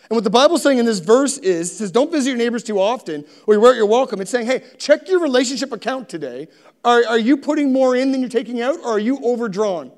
[0.08, 2.80] And what the Bible's saying in this verse is, says, don't visit your neighbors too
[2.80, 4.20] often, or you weren't you're welcome.
[4.20, 6.48] It's saying, hey, check your relationship account today.
[6.84, 9.92] Are, are you putting more in than you're taking out, or are you overdrawn?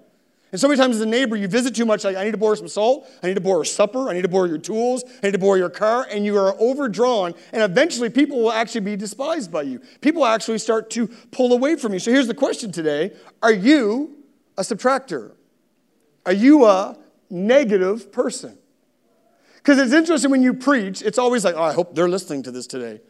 [0.53, 2.37] And so many times as a neighbor, you visit too much, like, I need to
[2.37, 5.27] borrow some salt, I need to borrow supper, I need to borrow your tools, I
[5.27, 8.95] need to borrow your car, and you are overdrawn, and eventually people will actually be
[8.95, 9.81] despised by you.
[10.03, 11.99] People actually start to pull away from you.
[11.99, 13.13] So here's the question today
[13.43, 14.19] Are you
[14.59, 15.33] a subtractor?
[16.27, 16.99] Are you a
[17.31, 18.59] negative person?
[19.57, 22.51] Because it's interesting when you preach, it's always like, oh, I hope they're listening to
[22.51, 23.01] this today.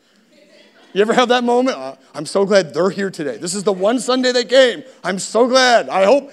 [0.93, 1.77] You ever have that moment?
[1.77, 3.39] Uh, I'm so glad they're here today.
[3.39, 4.85] This is the one Sunday they came.
[5.03, 5.89] I'm so glad.
[5.89, 6.31] I hope.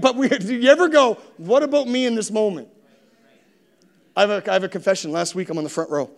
[0.00, 2.68] But we, do you ever go, what about me in this moment?
[4.14, 5.12] I have, a, I have a confession.
[5.12, 6.10] Last week, I'm on the front row.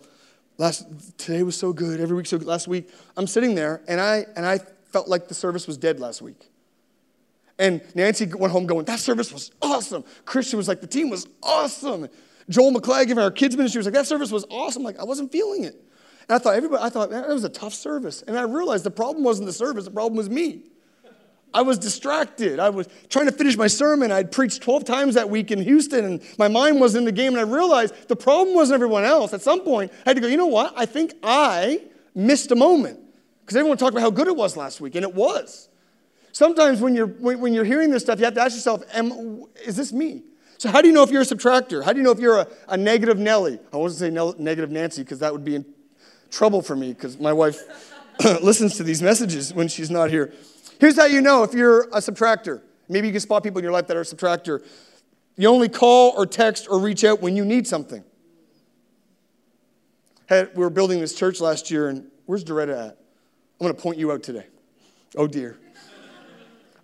[0.57, 0.85] Last,
[1.17, 2.01] today was so good.
[2.01, 2.47] Every week so good.
[2.47, 4.59] Last week, I'm sitting there, and I, and I
[4.91, 6.49] felt like the service was dead last week.
[7.57, 10.03] And Nancy went home going, that service was awesome.
[10.25, 12.09] Christian was like, the team was awesome.
[12.49, 14.83] Joel McClegg in our kids ministry was like, that service was awesome.
[14.83, 15.81] Like, I wasn't feeling it.
[16.27, 18.23] And I thought, everybody, I thought, that was a tough service.
[18.23, 20.63] And I realized the problem wasn't the service, the problem was me.
[21.53, 22.59] I was distracted.
[22.59, 24.11] I was trying to finish my sermon.
[24.11, 27.31] I'd preached 12 times that week in Houston, and my mind was in the game.
[27.33, 29.33] And I realized the problem wasn't everyone else.
[29.33, 30.73] At some point, I had to go, you know what?
[30.75, 31.81] I think I
[32.13, 32.99] missed a moment.
[33.39, 35.69] Because everyone talked about how good it was last week, and it was.
[36.33, 39.77] Sometimes when you're, when, you're hearing this stuff, you have to ask yourself, Am, is
[39.77, 40.23] this me?
[40.57, 41.83] So, how do you know if you're a subtractor?
[41.83, 43.59] How do you know if you're a, a negative Nelly?
[43.71, 45.63] I wasn't saying negative Nancy because that would be
[46.35, 47.63] trouble for me because my wife
[48.41, 50.33] listens to these messages when she's not here.
[50.79, 52.61] Here's how you know if you're a subtractor.
[52.89, 54.63] Maybe you can spot people in your life that are a subtractor.
[55.37, 58.03] You only call or text or reach out when you need something.
[60.27, 62.97] Hey, we were building this church last year, and where's Doretta at?
[63.59, 64.45] I'm going to point you out today.
[65.15, 65.57] Oh, dear.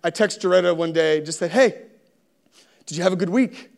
[0.04, 1.82] I text Doretta one day, just said, hey,
[2.86, 3.70] did you have a good week?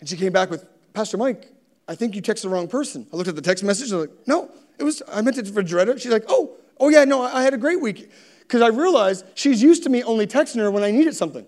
[0.00, 1.50] And she came back with, Pastor Mike,
[1.88, 3.06] I think you texted the wrong person.
[3.12, 5.38] I looked at the text message and I was like, no, it was, I meant
[5.38, 6.00] it for Doretta.
[6.00, 8.10] She's like, oh, oh yeah, no, I had a great week.
[8.40, 11.46] Because I realized she's used to me only texting her when I needed something.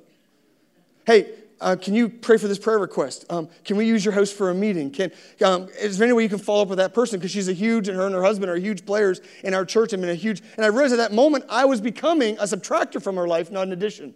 [1.04, 3.24] Hey, uh, can you pray for this prayer request?
[3.30, 4.90] Um, can we use your house for a meeting?
[4.90, 5.10] Can,
[5.44, 7.18] um, is there any way you can follow up with that person?
[7.18, 9.94] Because she's a huge, and her and her husband are huge players in our church.
[9.94, 13.02] I mean, a huge, and I realized at that moment I was becoming a subtractor
[13.02, 14.14] from her life, not an addition.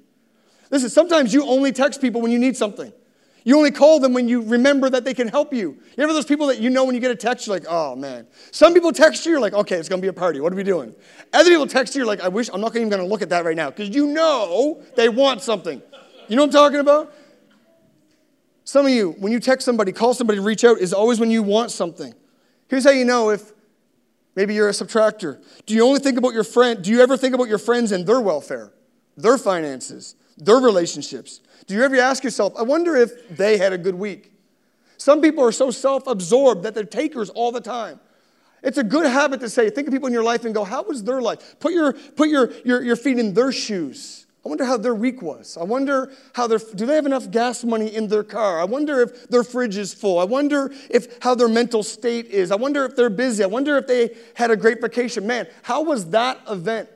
[0.70, 2.92] Listen, sometimes you only text people when you need something.
[3.46, 5.78] You only call them when you remember that they can help you.
[5.96, 7.94] You ever those people that you know when you get a text, you're like, oh
[7.94, 8.26] man.
[8.50, 10.40] Some people text you, you're like, okay, it's gonna be a party.
[10.40, 10.92] What are we doing?
[11.32, 13.44] Other people text you, you're like, I wish I'm not even gonna look at that
[13.44, 15.80] right now, because you know they want something.
[16.26, 17.14] You know what I'm talking about?
[18.64, 21.30] Some of you, when you text somebody, call somebody, to reach out, is always when
[21.30, 22.12] you want something.
[22.66, 23.52] Here's how you know if
[24.34, 25.40] maybe you're a subtractor.
[25.66, 26.82] Do you only think about your friend?
[26.82, 28.72] Do you ever think about your friends and their welfare,
[29.16, 31.42] their finances, their relationships?
[31.66, 34.32] Do you ever ask yourself, I wonder if they had a good week?
[34.98, 38.00] Some people are so self absorbed that they're takers all the time.
[38.62, 40.82] It's a good habit to say, think of people in your life and go, how
[40.82, 41.60] was their life?
[41.60, 44.26] Put your, put your, your, your feet in their shoes.
[44.44, 45.56] I wonder how their week was.
[45.56, 48.60] I wonder how their, do they have enough gas money in their car?
[48.60, 50.20] I wonder if their fridge is full.
[50.20, 52.52] I wonder if how their mental state is.
[52.52, 53.42] I wonder if they're busy.
[53.42, 55.26] I wonder if they had a great vacation.
[55.26, 56.88] Man, how was that event?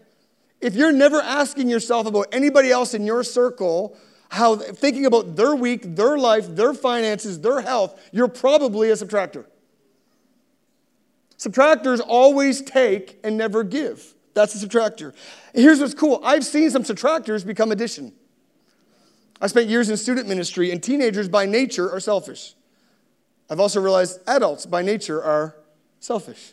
[0.60, 3.96] If you're never asking yourself about anybody else in your circle,
[4.30, 9.44] how thinking about their week, their life, their finances, their health, you're probably a subtractor.
[11.36, 14.14] Subtractors always take and never give.
[14.34, 15.14] That's a subtractor.
[15.52, 18.12] Here's what's cool I've seen some subtractors become addition.
[19.40, 22.54] I spent years in student ministry, and teenagers by nature are selfish.
[23.48, 25.56] I've also realized adults by nature are
[25.98, 26.52] selfish.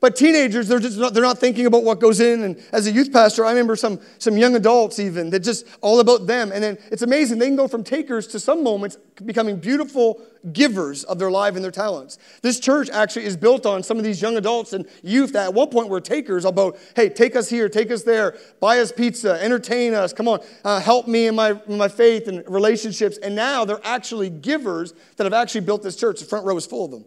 [0.00, 2.42] But teenagers, they're just not, they're not thinking about what goes in.
[2.42, 6.00] And as a youth pastor, I remember some, some young adults even that just all
[6.00, 6.52] about them.
[6.52, 7.38] And then it's amazing.
[7.38, 10.20] They can go from takers to some moments becoming beautiful
[10.52, 12.18] givers of their life and their talents.
[12.42, 15.54] This church actually is built on some of these young adults and youth that at
[15.54, 19.42] one point were takers about, hey, take us here, take us there, buy us pizza,
[19.42, 23.16] entertain us, come on, uh, help me in my, in my faith and relationships.
[23.18, 26.20] And now they're actually givers that have actually built this church.
[26.20, 27.04] The front row is full of them.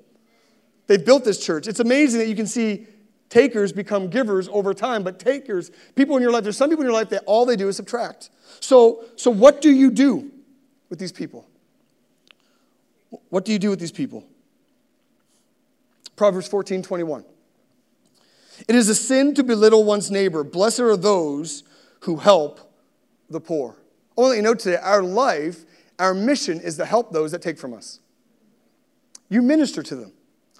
[0.87, 1.67] They've built this church.
[1.67, 2.87] It's amazing that you can see
[3.29, 6.89] takers become givers over time, but takers, people in your life, there's some people in
[6.89, 8.29] your life that all they do is subtract.
[8.61, 10.31] So, so what do you do
[10.89, 11.45] with these people?
[13.29, 14.25] What do you do with these people?
[16.15, 17.23] Proverbs 14, 21.
[18.67, 20.43] It is a sin to belittle one's neighbor.
[20.43, 21.63] Blessed are those
[22.01, 22.73] who help
[23.29, 23.75] the poor.
[24.17, 25.65] I want to let you know today, our life,
[25.99, 27.99] our mission is to help those that take from us.
[29.29, 30.13] You minister to them.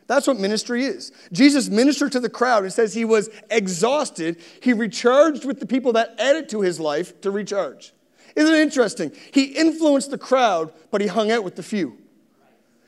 [0.08, 1.12] That's what ministry is.
[1.34, 4.38] Jesus ministered to the crowd and says he was exhausted.
[4.62, 7.94] He recharged with the people that added to his life to recharge.
[8.36, 9.12] Isn't it interesting?
[9.34, 11.98] He influenced the crowd, but he hung out with the few.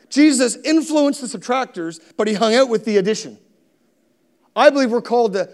[0.10, 3.38] Jesus influenced the subtractors, but he hung out with the addition.
[4.55, 5.49] I believe we're called to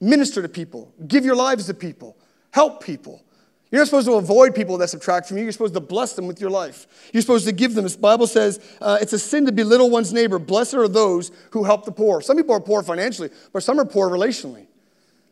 [0.00, 2.16] minister to people, give your lives to people,
[2.52, 3.22] help people.
[3.70, 5.44] You're not supposed to avoid people that subtract from you.
[5.44, 7.10] You're supposed to bless them with your life.
[7.12, 7.86] You're supposed to give them.
[7.86, 10.40] The Bible says uh, it's a sin to belittle one's neighbor.
[10.40, 12.20] Blessed are those who help the poor.
[12.20, 14.66] Some people are poor financially, but some are poor relationally.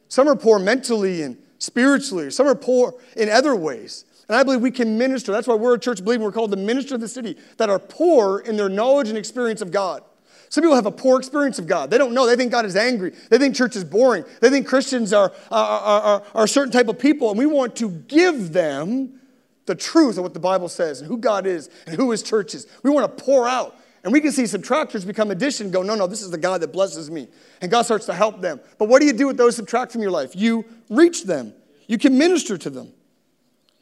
[0.06, 2.30] Some are poor mentally and spiritually.
[2.30, 4.04] Some are poor in other ways.
[4.28, 5.32] And I believe we can minister.
[5.32, 7.78] That's why we're a church believing we're called the minister of the city that are
[7.78, 10.04] poor in their knowledge and experience of God.
[10.50, 11.90] Some people have a poor experience of God.
[11.90, 12.26] They don't know.
[12.26, 13.12] They think God is angry.
[13.28, 14.24] They think church is boring.
[14.40, 17.76] They think Christians are, are, are, are, a certain type of people, and we want
[17.76, 19.20] to give them
[19.66, 22.54] the truth of what the Bible says and who God is and who His church
[22.54, 22.66] is.
[22.82, 23.76] We want to pour out.
[24.04, 26.72] And we can see subtractors become addition go, no, no, this is the God that
[26.72, 27.28] blesses me.
[27.60, 28.60] And God starts to help them.
[28.78, 30.34] But what do you do with those subtract from your life?
[30.34, 31.52] You reach them,
[31.86, 32.92] you can minister to them.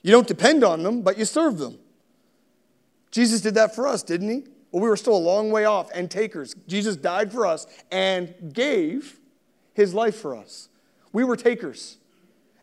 [0.03, 1.79] You don't depend on them, but you serve them.
[3.11, 4.45] Jesus did that for us, didn't he?
[4.71, 6.55] Well, we were still a long way off and takers.
[6.67, 9.19] Jesus died for us and gave
[9.75, 10.69] his life for us.
[11.13, 11.99] We were takers.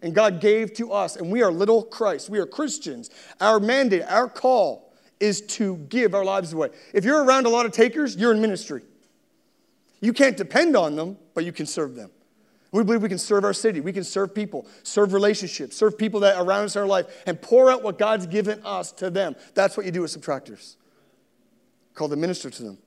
[0.01, 2.29] And God gave to us, and we are little Christ.
[2.29, 3.09] We are Christians.
[3.39, 6.69] Our mandate, our call is to give our lives away.
[6.93, 8.81] If you're around a lot of takers, you're in ministry.
[10.01, 12.11] You can't depend on them, but you can serve them.
[12.73, 13.79] We believe we can serve our city.
[13.79, 17.41] We can serve people, serve relationships, serve people that around us in our life, and
[17.41, 19.35] pour out what God's given us to them.
[19.53, 20.75] That's what you do with subtractors
[21.93, 22.77] called to minister to them.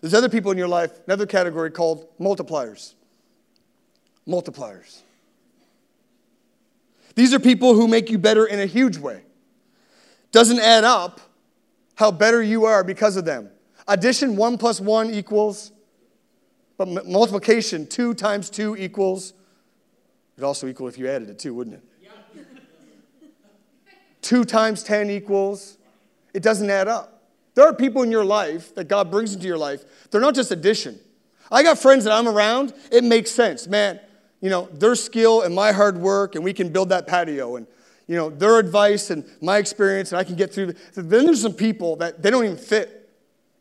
[0.00, 2.94] There's other people in your life, another category called multipliers.
[4.26, 5.00] Multipliers.
[7.14, 9.22] These are people who make you better in a huge way.
[10.32, 11.20] Doesn't add up
[11.94, 13.50] how better you are because of them.
[13.86, 15.72] Addition, one plus one equals,
[16.78, 19.34] but multiplication, two times two equals,
[20.36, 21.82] it'd also equal if you added it too, wouldn't it?
[24.22, 25.76] two times 10 equals,
[26.32, 27.11] it doesn't add up.
[27.54, 29.84] There are people in your life that God brings into your life.
[30.10, 30.98] They're not just addition.
[31.50, 33.66] I got friends that I'm around, it makes sense.
[33.66, 34.00] Man,
[34.40, 37.56] you know, their skill and my hard work, and we can build that patio.
[37.56, 37.66] And,
[38.06, 40.74] you know, their advice and my experience, and I can get through.
[40.94, 43.10] Then there's some people that they don't even fit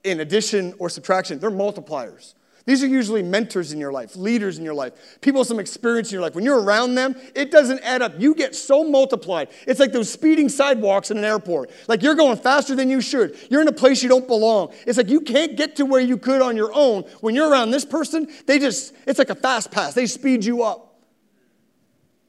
[0.04, 1.40] in addition or subtraction.
[1.40, 2.34] They're multipliers.
[2.66, 6.10] These are usually mentors in your life, leaders in your life, people with some experience
[6.10, 6.36] in your life.
[6.36, 8.14] When you're around them, it doesn't add up.
[8.20, 9.50] You get so multiplied.
[9.66, 11.72] It's like those speeding sidewalks in an airport.
[11.88, 13.36] Like you're going faster than you should.
[13.50, 14.74] You're in a place you don't belong.
[14.86, 17.04] It's like you can't get to where you could on your own.
[17.22, 19.96] When you're around this person, they just, it's like a fast pass.
[19.96, 21.00] They speed you up.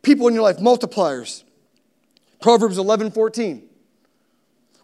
[0.00, 1.44] People in your life, multipliers.
[2.40, 3.68] Proverbs 11 14.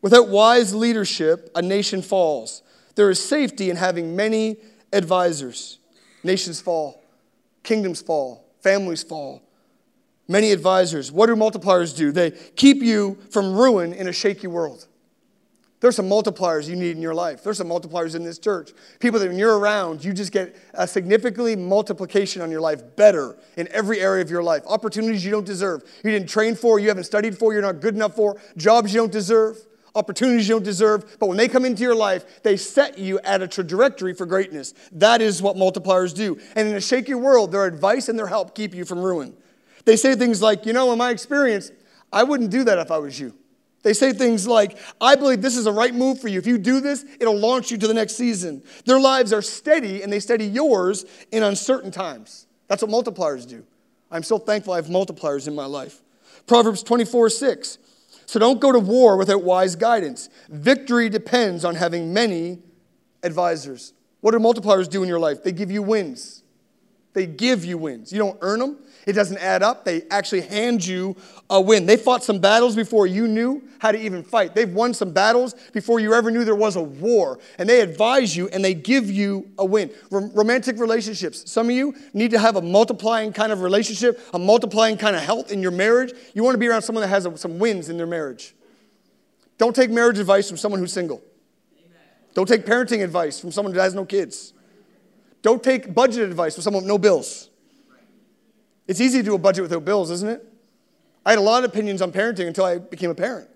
[0.01, 2.63] Without wise leadership, a nation falls.
[2.95, 4.59] There is safety in having many
[4.93, 5.79] advisors.
[6.25, 7.03] Nations fall,
[7.63, 9.43] kingdoms fall, families fall.
[10.27, 11.11] Many advisors.
[11.11, 12.13] What do multipliers do?
[12.13, 14.87] They keep you from ruin in a shaky world.
[15.81, 17.45] There's some multipliers you need in your life.
[17.45, 18.73] There's some multipliers in this church.
[18.99, 23.39] People that when you're around, you just get a significantly multiplication on your life better
[23.57, 24.65] in every area of your life.
[24.67, 25.83] Opportunities you don't deserve.
[26.03, 29.01] You didn't train for, you haven't studied for, you're not good enough for, jobs you
[29.01, 29.57] don't deserve
[29.95, 33.43] opportunities you don't deserve, but when they come into your life, they set you at
[33.43, 34.75] a trajectory for greatness.
[34.93, 36.39] That is what multipliers do.
[36.57, 39.35] And in a shaky world, their advice and their help keep you from ruin.
[39.85, 41.71] They say things like, you know, in my experience,
[42.13, 43.35] I wouldn't do that if I was you.
[43.83, 46.39] They say things like, I believe this is the right move for you.
[46.39, 48.63] If you do this, it'll launch you to the next season.
[48.85, 52.47] Their lives are steady and they steady yours in uncertain times.
[52.67, 53.65] That's what multipliers do.
[54.11, 56.03] I'm so thankful I have multipliers in my life.
[56.47, 57.79] Proverbs 24 6.
[58.29, 60.29] So don't go to war without wise guidance.
[60.51, 62.59] Victory depends on having many
[63.23, 63.95] advisors.
[64.21, 65.43] What do multipliers do in your life?
[65.43, 66.43] They give you wins.
[67.15, 68.13] They give you wins.
[68.13, 69.85] You don't earn them, it doesn't add up.
[69.85, 71.17] They actually hand you
[71.49, 71.87] a win.
[71.87, 74.55] They fought some battles before you knew how to even fight.
[74.55, 77.39] They've won some battles before you ever knew there was a war.
[77.59, 79.91] And they advise you and they give you a win.
[80.11, 81.51] romantic relationships.
[81.51, 85.23] Some of you need to have a multiplying kind of relationship, a multiplying kind of
[85.23, 86.13] health in your marriage.
[86.35, 88.55] You want to be around someone that has some wins in their marriage.
[89.59, 91.23] Don't take marriage advice from someone who's single.
[92.35, 94.53] Don't take parenting advice from someone who has no kids.
[95.43, 97.49] Don't take budget advice from someone with no bills.
[98.89, 100.45] It's easy to do a budget without bills, isn't it?
[101.25, 103.49] I had a lot of opinions on parenting until I became a parent.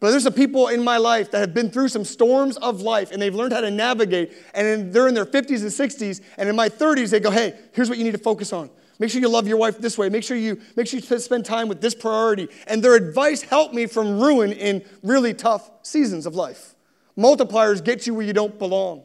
[0.00, 3.10] But there's some people in my life that have been through some storms of life
[3.10, 4.32] and they've learned how to navigate.
[4.54, 6.22] And they're in their 50s and 60s.
[6.36, 8.70] And in my 30s, they go, hey, here's what you need to focus on.
[9.00, 10.08] Make sure you love your wife this way.
[10.08, 12.48] Make sure you make sure you spend time with this priority.
[12.66, 16.74] And their advice helped me from ruin in really tough seasons of life.
[17.16, 19.04] Multipliers get you where you don't belong.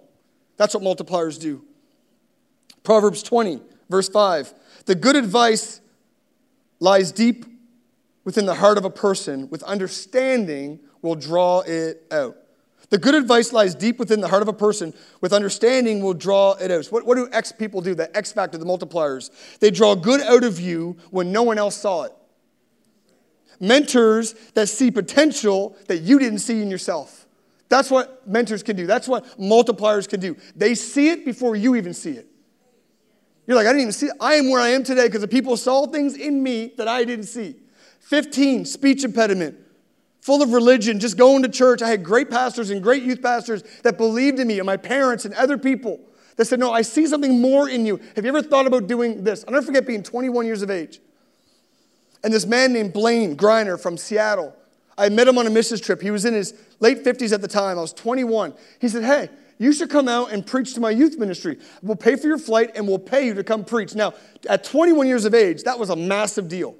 [0.57, 1.63] That's what multipliers do.
[2.83, 4.53] Proverbs 20, verse 5.
[4.85, 5.81] The good advice
[6.79, 7.45] lies deep
[8.23, 12.37] within the heart of a person, with understanding will draw it out.
[12.89, 16.53] The good advice lies deep within the heart of a person, with understanding will draw
[16.53, 16.85] it out.
[16.87, 17.95] What, what do X people do?
[17.95, 19.31] The X factor, the multipliers.
[19.59, 22.13] They draw good out of you when no one else saw it.
[23.59, 27.25] Mentors that see potential that you didn't see in yourself.
[27.69, 28.85] That's what mentors can do.
[28.85, 30.37] That's what multipliers can do.
[30.55, 32.27] They see it before you even see it.
[33.45, 34.09] You're like, I didn't even see.
[34.19, 37.03] I am where I am today because the people saw things in me that I
[37.03, 37.55] didn't see.
[37.99, 39.57] 15, speech impediment,
[40.21, 41.81] full of religion, just going to church.
[41.81, 45.25] I had great pastors and great youth pastors that believed in me, and my parents
[45.25, 45.99] and other people
[46.37, 47.99] that said, No, I see something more in you.
[48.15, 49.43] Have you ever thought about doing this?
[49.47, 50.99] I'll never forget being 21 years of age.
[52.23, 54.55] And this man named Blaine Griner from Seattle,
[54.97, 56.01] I met him on a missions trip.
[56.01, 57.77] He was in his late 50s at the time.
[57.77, 58.53] I was 21.
[58.79, 59.29] He said, Hey,
[59.63, 61.57] you should come out and preach to my youth ministry.
[61.81, 63.95] We'll pay for your flight and we'll pay you to come preach.
[63.95, 64.13] Now,
[64.49, 66.75] at 21 years of age, that was a massive deal.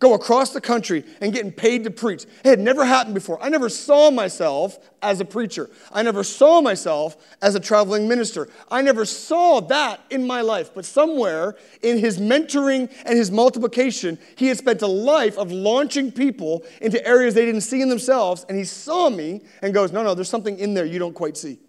[0.00, 2.24] Go across the country and getting paid to preach.
[2.24, 3.42] It had never happened before.
[3.42, 5.70] I never saw myself as a preacher.
[5.92, 8.48] I never saw myself as a traveling minister.
[8.70, 10.74] I never saw that in my life.
[10.74, 16.12] But somewhere in his mentoring and his multiplication, he had spent a life of launching
[16.12, 18.44] people into areas they didn't see in themselves.
[18.48, 21.38] And he saw me and goes, No, no, there's something in there you don't quite
[21.38, 21.60] see.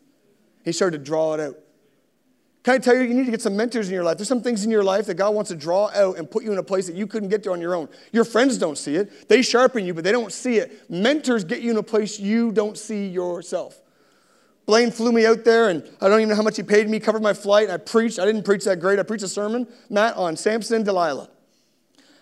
[0.66, 1.56] He started to draw it out.
[2.64, 4.18] Can I tell you, you need to get some mentors in your life.
[4.18, 6.52] There's some things in your life that God wants to draw out and put you
[6.52, 7.88] in a place that you couldn't get to on your own.
[8.12, 9.30] Your friends don't see it.
[9.30, 10.90] They sharpen you, but they don't see it.
[10.90, 13.80] Mentors get you in a place you don't see yourself.
[14.66, 17.00] Blaine flew me out there, and I don't even know how much he paid me,
[17.00, 18.18] covered my flight, and I preached.
[18.18, 18.98] I didn't preach that great.
[18.98, 21.30] I preached a sermon, Matt, on Samson and Delilah.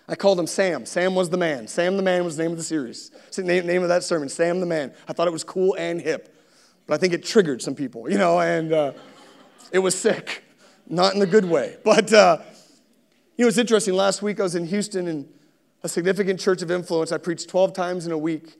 [0.06, 0.84] I called him Sam.
[0.84, 1.66] Sam was the man.
[1.68, 3.12] Sam the man was the name of the series.
[3.28, 4.92] It's the name, name of that sermon, Sam the man.
[5.08, 6.33] I thought it was cool and hip
[6.86, 8.92] but I think it triggered some people, you know, and uh,
[9.72, 10.44] it was sick,
[10.86, 11.76] not in the good way.
[11.84, 12.38] But, uh,
[13.36, 13.94] you know, it's interesting.
[13.94, 15.28] Last week I was in Houston in
[15.82, 17.12] a significant church of influence.
[17.12, 18.56] I preached 12 times in a week.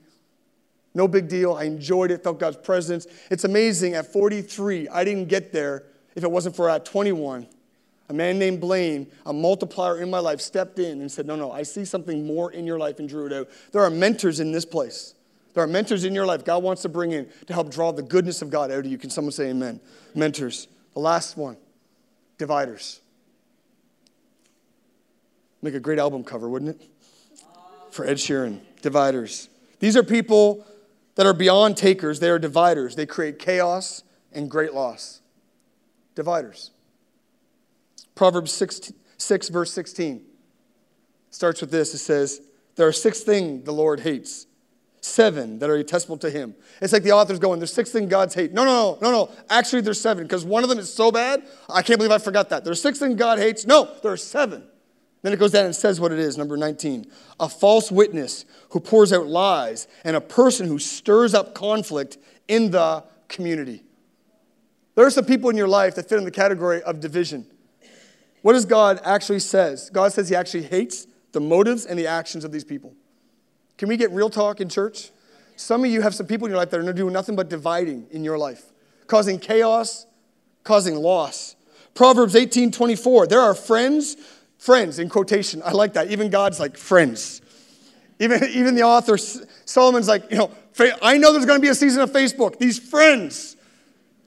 [0.93, 1.53] No big deal.
[1.53, 3.05] I enjoyed it, felt God's presence.
[3.29, 3.95] It's amazing.
[3.95, 5.83] At 43, I didn't get there
[6.15, 7.47] if it wasn't for at 21.
[8.07, 11.51] a man named Blaine, a multiplier in my life, stepped in and said, No, no,
[11.51, 13.49] I see something more in your life and drew it out.
[13.71, 15.15] There are mentors in this place.
[15.55, 18.03] There are mentors in your life God wants to bring in to help draw the
[18.03, 18.97] goodness of God out of you.
[18.97, 19.79] Can someone say amen?
[20.13, 20.67] Mentors.
[20.93, 21.57] The last one
[22.37, 22.99] dividers.
[25.61, 26.87] Make a great album cover, wouldn't it?
[27.89, 28.59] For Ed Sheeran.
[28.81, 29.49] Dividers.
[29.79, 30.65] These are people
[31.15, 32.95] that are beyond takers, they are dividers.
[32.95, 34.03] They create chaos
[34.33, 35.21] and great loss.
[36.13, 36.71] Dividers.
[38.13, 40.21] Proverbs 6, 6, verse 16
[41.31, 42.41] starts with this it says,
[42.75, 44.47] There are six things the Lord hates,
[45.05, 46.55] seven that are detestable to him.
[46.81, 48.53] It's like the author's going, There's six things God's hate.
[48.53, 49.31] No, no, no, no, no.
[49.49, 52.49] Actually, there's seven because one of them is so bad, I can't believe I forgot
[52.49, 52.63] that.
[52.63, 53.65] There's six things God hates.
[53.65, 54.63] No, there are seven.
[55.21, 57.09] Then it goes down and says what it is, number 19.
[57.39, 62.69] A false witness who pours out lies and a person who stirs up conflict in
[62.69, 63.83] the community.
[64.93, 67.47] There are some people in your life that fit in the category of division.
[68.43, 69.89] What does God actually says?
[69.89, 72.93] God says he actually hates the motives and the actions of these people.
[73.77, 75.11] Can we get real talk in church?
[75.55, 78.07] Some of you have some people in your life that are doing nothing but dividing
[78.11, 78.63] in your life,
[79.07, 80.05] causing chaos,
[80.63, 81.55] causing loss.
[81.93, 83.27] Proverbs 18 24.
[83.27, 84.17] There are friends
[84.65, 85.61] Friends, in quotation.
[85.63, 86.09] I like that.
[86.09, 87.39] Even God's like, friends.
[88.19, 90.49] Even, even the author, Solomon's like, you know,
[91.03, 92.57] I know there's going to be a season of Facebook.
[92.57, 93.57] These friends.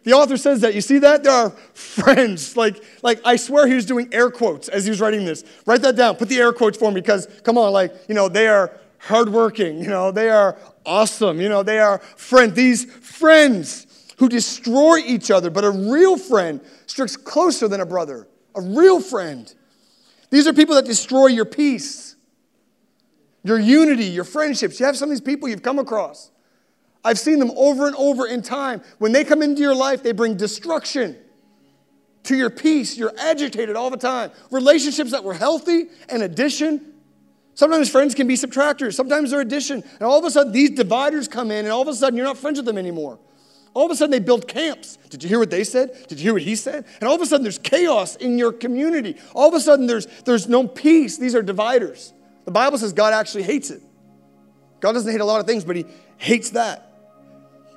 [0.05, 0.77] The author says that.
[0.77, 1.25] You see that?
[1.25, 2.57] There are friends.
[2.57, 5.45] Like, like I swear he was doing air quotes as he was writing this.
[5.67, 6.15] Write that down.
[6.15, 9.79] Put the air quotes for me because, come on, like, you know, they are hardworking.
[9.81, 11.41] You know, they are awesome.
[11.41, 12.55] You know, they are friends.
[12.55, 13.87] These friends
[14.19, 18.29] who destroy each other, but a real friend sticks closer than a brother.
[18.55, 19.53] A real friend.
[20.31, 22.17] These are people that destroy your peace,
[23.45, 24.81] your unity, your friendships.
[24.81, 26.31] You have some of these people you've come across.
[27.05, 28.83] I've seen them over and over in time.
[28.99, 31.17] When they come into your life, they bring destruction
[32.25, 32.99] to your peace.
[32.99, 34.33] You're agitated all the time.
[34.51, 36.95] Relationships that were healthy and addition.
[37.59, 39.83] Sometimes friends can be subtractors, sometimes they're addition.
[39.83, 42.25] And all of a sudden, these dividers come in, and all of a sudden, you're
[42.25, 43.19] not friends with them anymore.
[43.75, 44.97] All of a sudden, they build camps.
[45.11, 46.07] Did you hear what they said?
[46.07, 46.85] Did you hear what he said?
[47.01, 49.17] And all of a sudden, there's chaos in your community.
[49.35, 51.19] All of a sudden, there's, there's no peace.
[51.19, 52.13] These are dividers.
[52.45, 53.83] The Bible says God actually hates it.
[54.79, 55.85] God doesn't hate a lot of things, but he
[56.17, 56.93] hates that.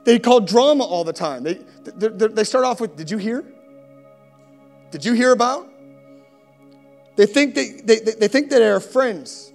[0.03, 1.41] They call drama all the time.
[1.41, 1.55] They,
[1.85, 3.43] they, they start off with, Did you hear?
[4.91, 5.67] Did you hear about?
[7.15, 9.50] They think they, they, they think that they're friends,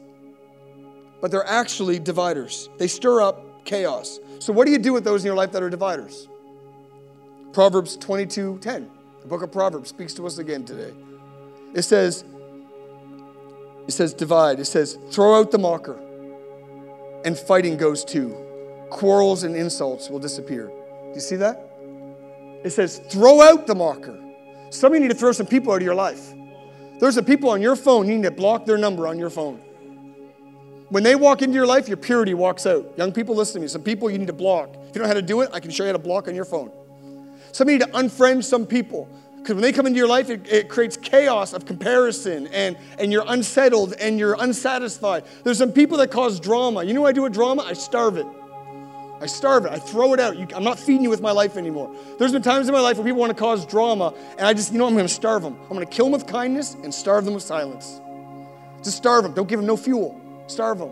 [1.20, 2.68] but they're actually dividers.
[2.78, 4.20] They stir up chaos.
[4.38, 6.28] So, what do you do with those in your life that are dividers?
[7.52, 8.90] Proverbs 22 10.
[9.22, 10.94] The book of Proverbs speaks to us again today.
[11.74, 12.24] It says,
[13.86, 14.60] it says divide.
[14.60, 15.98] It says throw out the mocker,
[17.24, 18.36] and fighting goes too.
[18.90, 20.66] Quarrels and insults will disappear.
[20.66, 21.70] Do you see that?
[22.64, 24.18] It says throw out the mocker.
[24.70, 26.32] Some of you need to throw some people out of your life.
[26.98, 29.60] There's some people on your phone, you need to block their number on your phone.
[30.88, 32.96] When they walk into your life, your purity walks out.
[32.96, 33.68] Young people, listen to me.
[33.68, 34.70] Some people you need to block.
[34.72, 36.28] If you don't know how to do it, I can show you how to block
[36.28, 36.70] on your phone.
[37.50, 39.08] Some need to unfriend some people.
[39.38, 43.12] Because when they come into your life, it, it, creates chaos of comparison and, and
[43.12, 45.24] you're unsettled and you're unsatisfied.
[45.44, 46.82] There's some people that cause drama.
[46.82, 47.62] You know what I do with drama?
[47.62, 48.26] I starve it.
[49.20, 49.72] I starve it.
[49.72, 50.36] I throw it out.
[50.36, 51.94] You, I'm not feeding you with my life anymore.
[52.18, 54.72] There's been times in my life where people want to cause drama, and I just,
[54.72, 55.56] you know, I'm going to starve them.
[55.62, 58.00] I'm going to kill them with kindness and starve them with silence.
[58.82, 59.32] Just starve them.
[59.32, 60.20] Don't give them no fuel.
[60.46, 60.90] Starve them.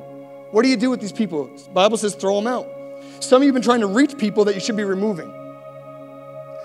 [0.51, 1.47] What do you do with these people?
[1.47, 2.69] The Bible says throw them out.
[3.21, 5.33] Some of you have been trying to reach people that you should be removing.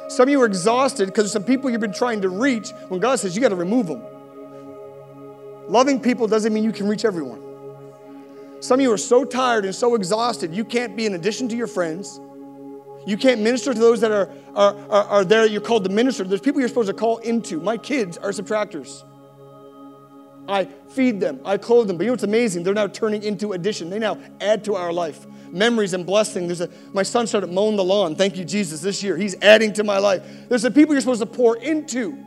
[0.09, 3.19] Some of you are exhausted because some people you've been trying to reach when God
[3.19, 4.03] says you got to remove them.
[5.67, 7.43] Loving people doesn't mean you can reach everyone.
[8.59, 11.55] Some of you are so tired and so exhausted, you can't be an addition to
[11.55, 12.19] your friends.
[13.05, 16.23] You can't minister to those that are, are, are, are there you're called to minister.
[16.23, 17.61] There's people you're supposed to call into.
[17.61, 19.03] My kids are subtractors.
[20.49, 21.97] I feed them, I clothe them.
[21.97, 22.63] But you know what's amazing?
[22.63, 23.89] They're now turning into addition.
[23.89, 25.25] They now add to our life.
[25.51, 26.47] Memories and blessing.
[26.47, 28.15] There's a my son started mowing the lawn.
[28.15, 29.17] Thank you, Jesus, this year.
[29.17, 30.23] He's adding to my life.
[30.47, 32.17] There's the people you're supposed to pour into.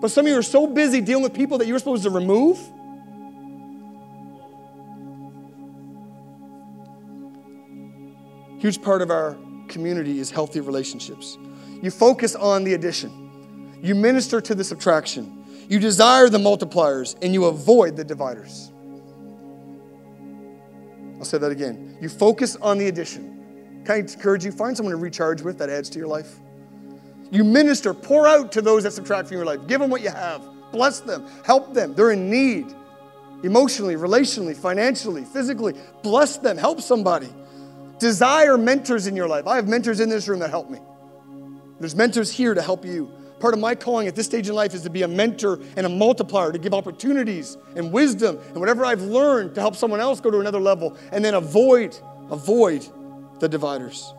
[0.00, 2.58] But some of you are so busy dealing with people that you're supposed to remove.
[8.58, 9.36] Huge part of our
[9.68, 11.38] community is healthy relationships.
[11.82, 13.78] You focus on the addition.
[13.82, 15.45] You minister to the subtraction.
[15.68, 18.72] You desire the multipliers and you avoid the dividers.
[21.18, 21.96] I'll say that again.
[22.00, 23.82] You focus on the addition.
[23.84, 24.52] Can I encourage you?
[24.52, 26.38] Find someone to recharge with that adds to your life.
[27.30, 29.60] You minister, pour out to those that subtract from your life.
[29.66, 30.42] Give them what you have.
[30.72, 31.26] Bless them.
[31.44, 31.94] Help them.
[31.94, 32.74] They're in need.
[33.42, 35.74] Emotionally, relationally, financially, physically.
[36.02, 36.56] Bless them.
[36.56, 37.28] Help somebody.
[37.98, 39.46] Desire mentors in your life.
[39.46, 40.78] I have mentors in this room that help me.
[41.80, 43.10] There's mentors here to help you.
[43.40, 45.84] Part of my calling at this stage in life is to be a mentor and
[45.84, 50.20] a multiplier, to give opportunities and wisdom and whatever I've learned to help someone else
[50.20, 51.98] go to another level and then avoid,
[52.30, 52.86] avoid
[53.40, 54.14] the dividers.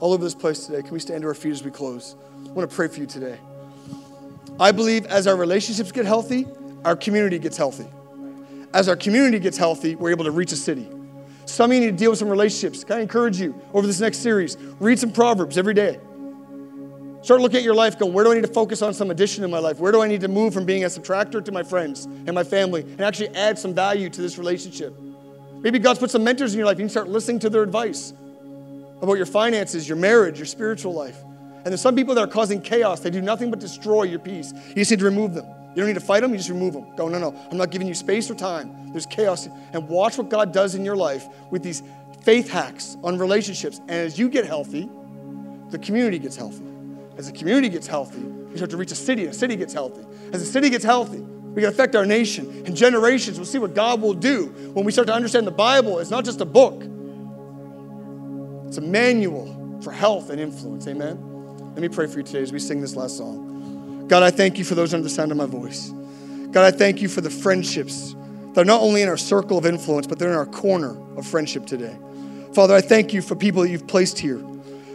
[0.00, 2.16] All over this place today, can we stand to our feet as we close?
[2.46, 3.38] I want to pray for you today.
[4.58, 6.46] I believe as our relationships get healthy,
[6.84, 7.86] our community gets healthy.
[8.74, 10.88] As our community gets healthy, we're able to reach a city.
[11.44, 12.82] Some of you need to deal with some relationships.
[12.82, 14.56] Can I encourage you over this next series?
[14.80, 16.00] Read some Proverbs every day.
[17.22, 19.44] Start looking at your life, going, where do I need to focus on some addition
[19.44, 19.78] in my life?
[19.78, 22.42] Where do I need to move from being a subtractor to my friends and my
[22.42, 24.92] family and actually add some value to this relationship?
[25.60, 26.78] Maybe God's put some mentors in your life.
[26.78, 28.12] You can start listening to their advice
[29.00, 31.16] about your finances, your marriage, your spiritual life.
[31.22, 32.98] And there's some people that are causing chaos.
[32.98, 34.52] They do nothing but destroy your peace.
[34.70, 35.46] You just need to remove them.
[35.46, 36.86] You don't need to fight them, you just remove them.
[36.96, 38.90] Go, no, no, I'm not giving you space or time.
[38.90, 39.48] There's chaos.
[39.72, 41.84] And watch what God does in your life with these
[42.22, 43.78] faith hacks on relationships.
[43.78, 44.90] And as you get healthy,
[45.70, 46.71] the community gets healthy.
[47.16, 49.72] As the community gets healthy, we start to reach a city, and a city gets
[49.72, 50.04] healthy.
[50.32, 53.38] As the city gets healthy, we can affect our nation and generations.
[53.38, 55.98] We'll see what God will do when we start to understand the Bible.
[55.98, 56.82] It's not just a book,
[58.66, 60.86] it's a manual for health and influence.
[60.86, 61.18] Amen.
[61.74, 64.06] Let me pray for you today as we sing this last song.
[64.08, 65.90] God, I thank you for those under the sound of my voice.
[66.50, 68.14] God, I thank you for the friendships
[68.52, 71.26] that are not only in our circle of influence, but they're in our corner of
[71.26, 71.96] friendship today.
[72.54, 74.42] Father, I thank you for people that you've placed here.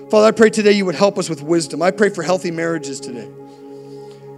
[0.10, 1.82] Father, I pray today you would help us with wisdom.
[1.82, 3.30] I pray for healthy marriages today.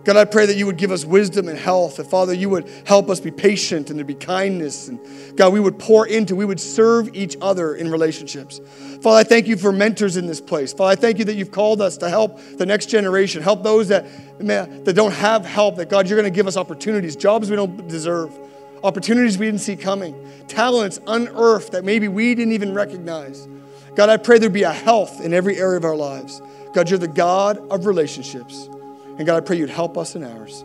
[0.03, 1.99] God, I pray that you would give us wisdom and health.
[1.99, 4.87] And Father, you would help us be patient and to be kindness.
[4.87, 4.99] And
[5.35, 8.59] God, we would pour into, we would serve each other in relationships.
[9.01, 10.73] Father, I thank you for mentors in this place.
[10.73, 13.89] Father, I thank you that you've called us to help the next generation, help those
[13.89, 14.07] that,
[14.41, 17.55] man, that don't have help, that God, you're going to give us opportunities, jobs we
[17.55, 18.35] don't deserve,
[18.83, 20.15] opportunities we didn't see coming,
[20.47, 23.47] talents unearthed that maybe we didn't even recognize.
[23.95, 26.41] God, I pray there be a health in every area of our lives.
[26.73, 28.69] God, you're the God of relationships.
[29.17, 30.61] And God, I pray you'd help us in ours.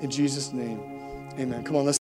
[0.00, 0.80] In Jesus' name,
[1.38, 1.62] amen.
[1.64, 2.01] Come on, let's.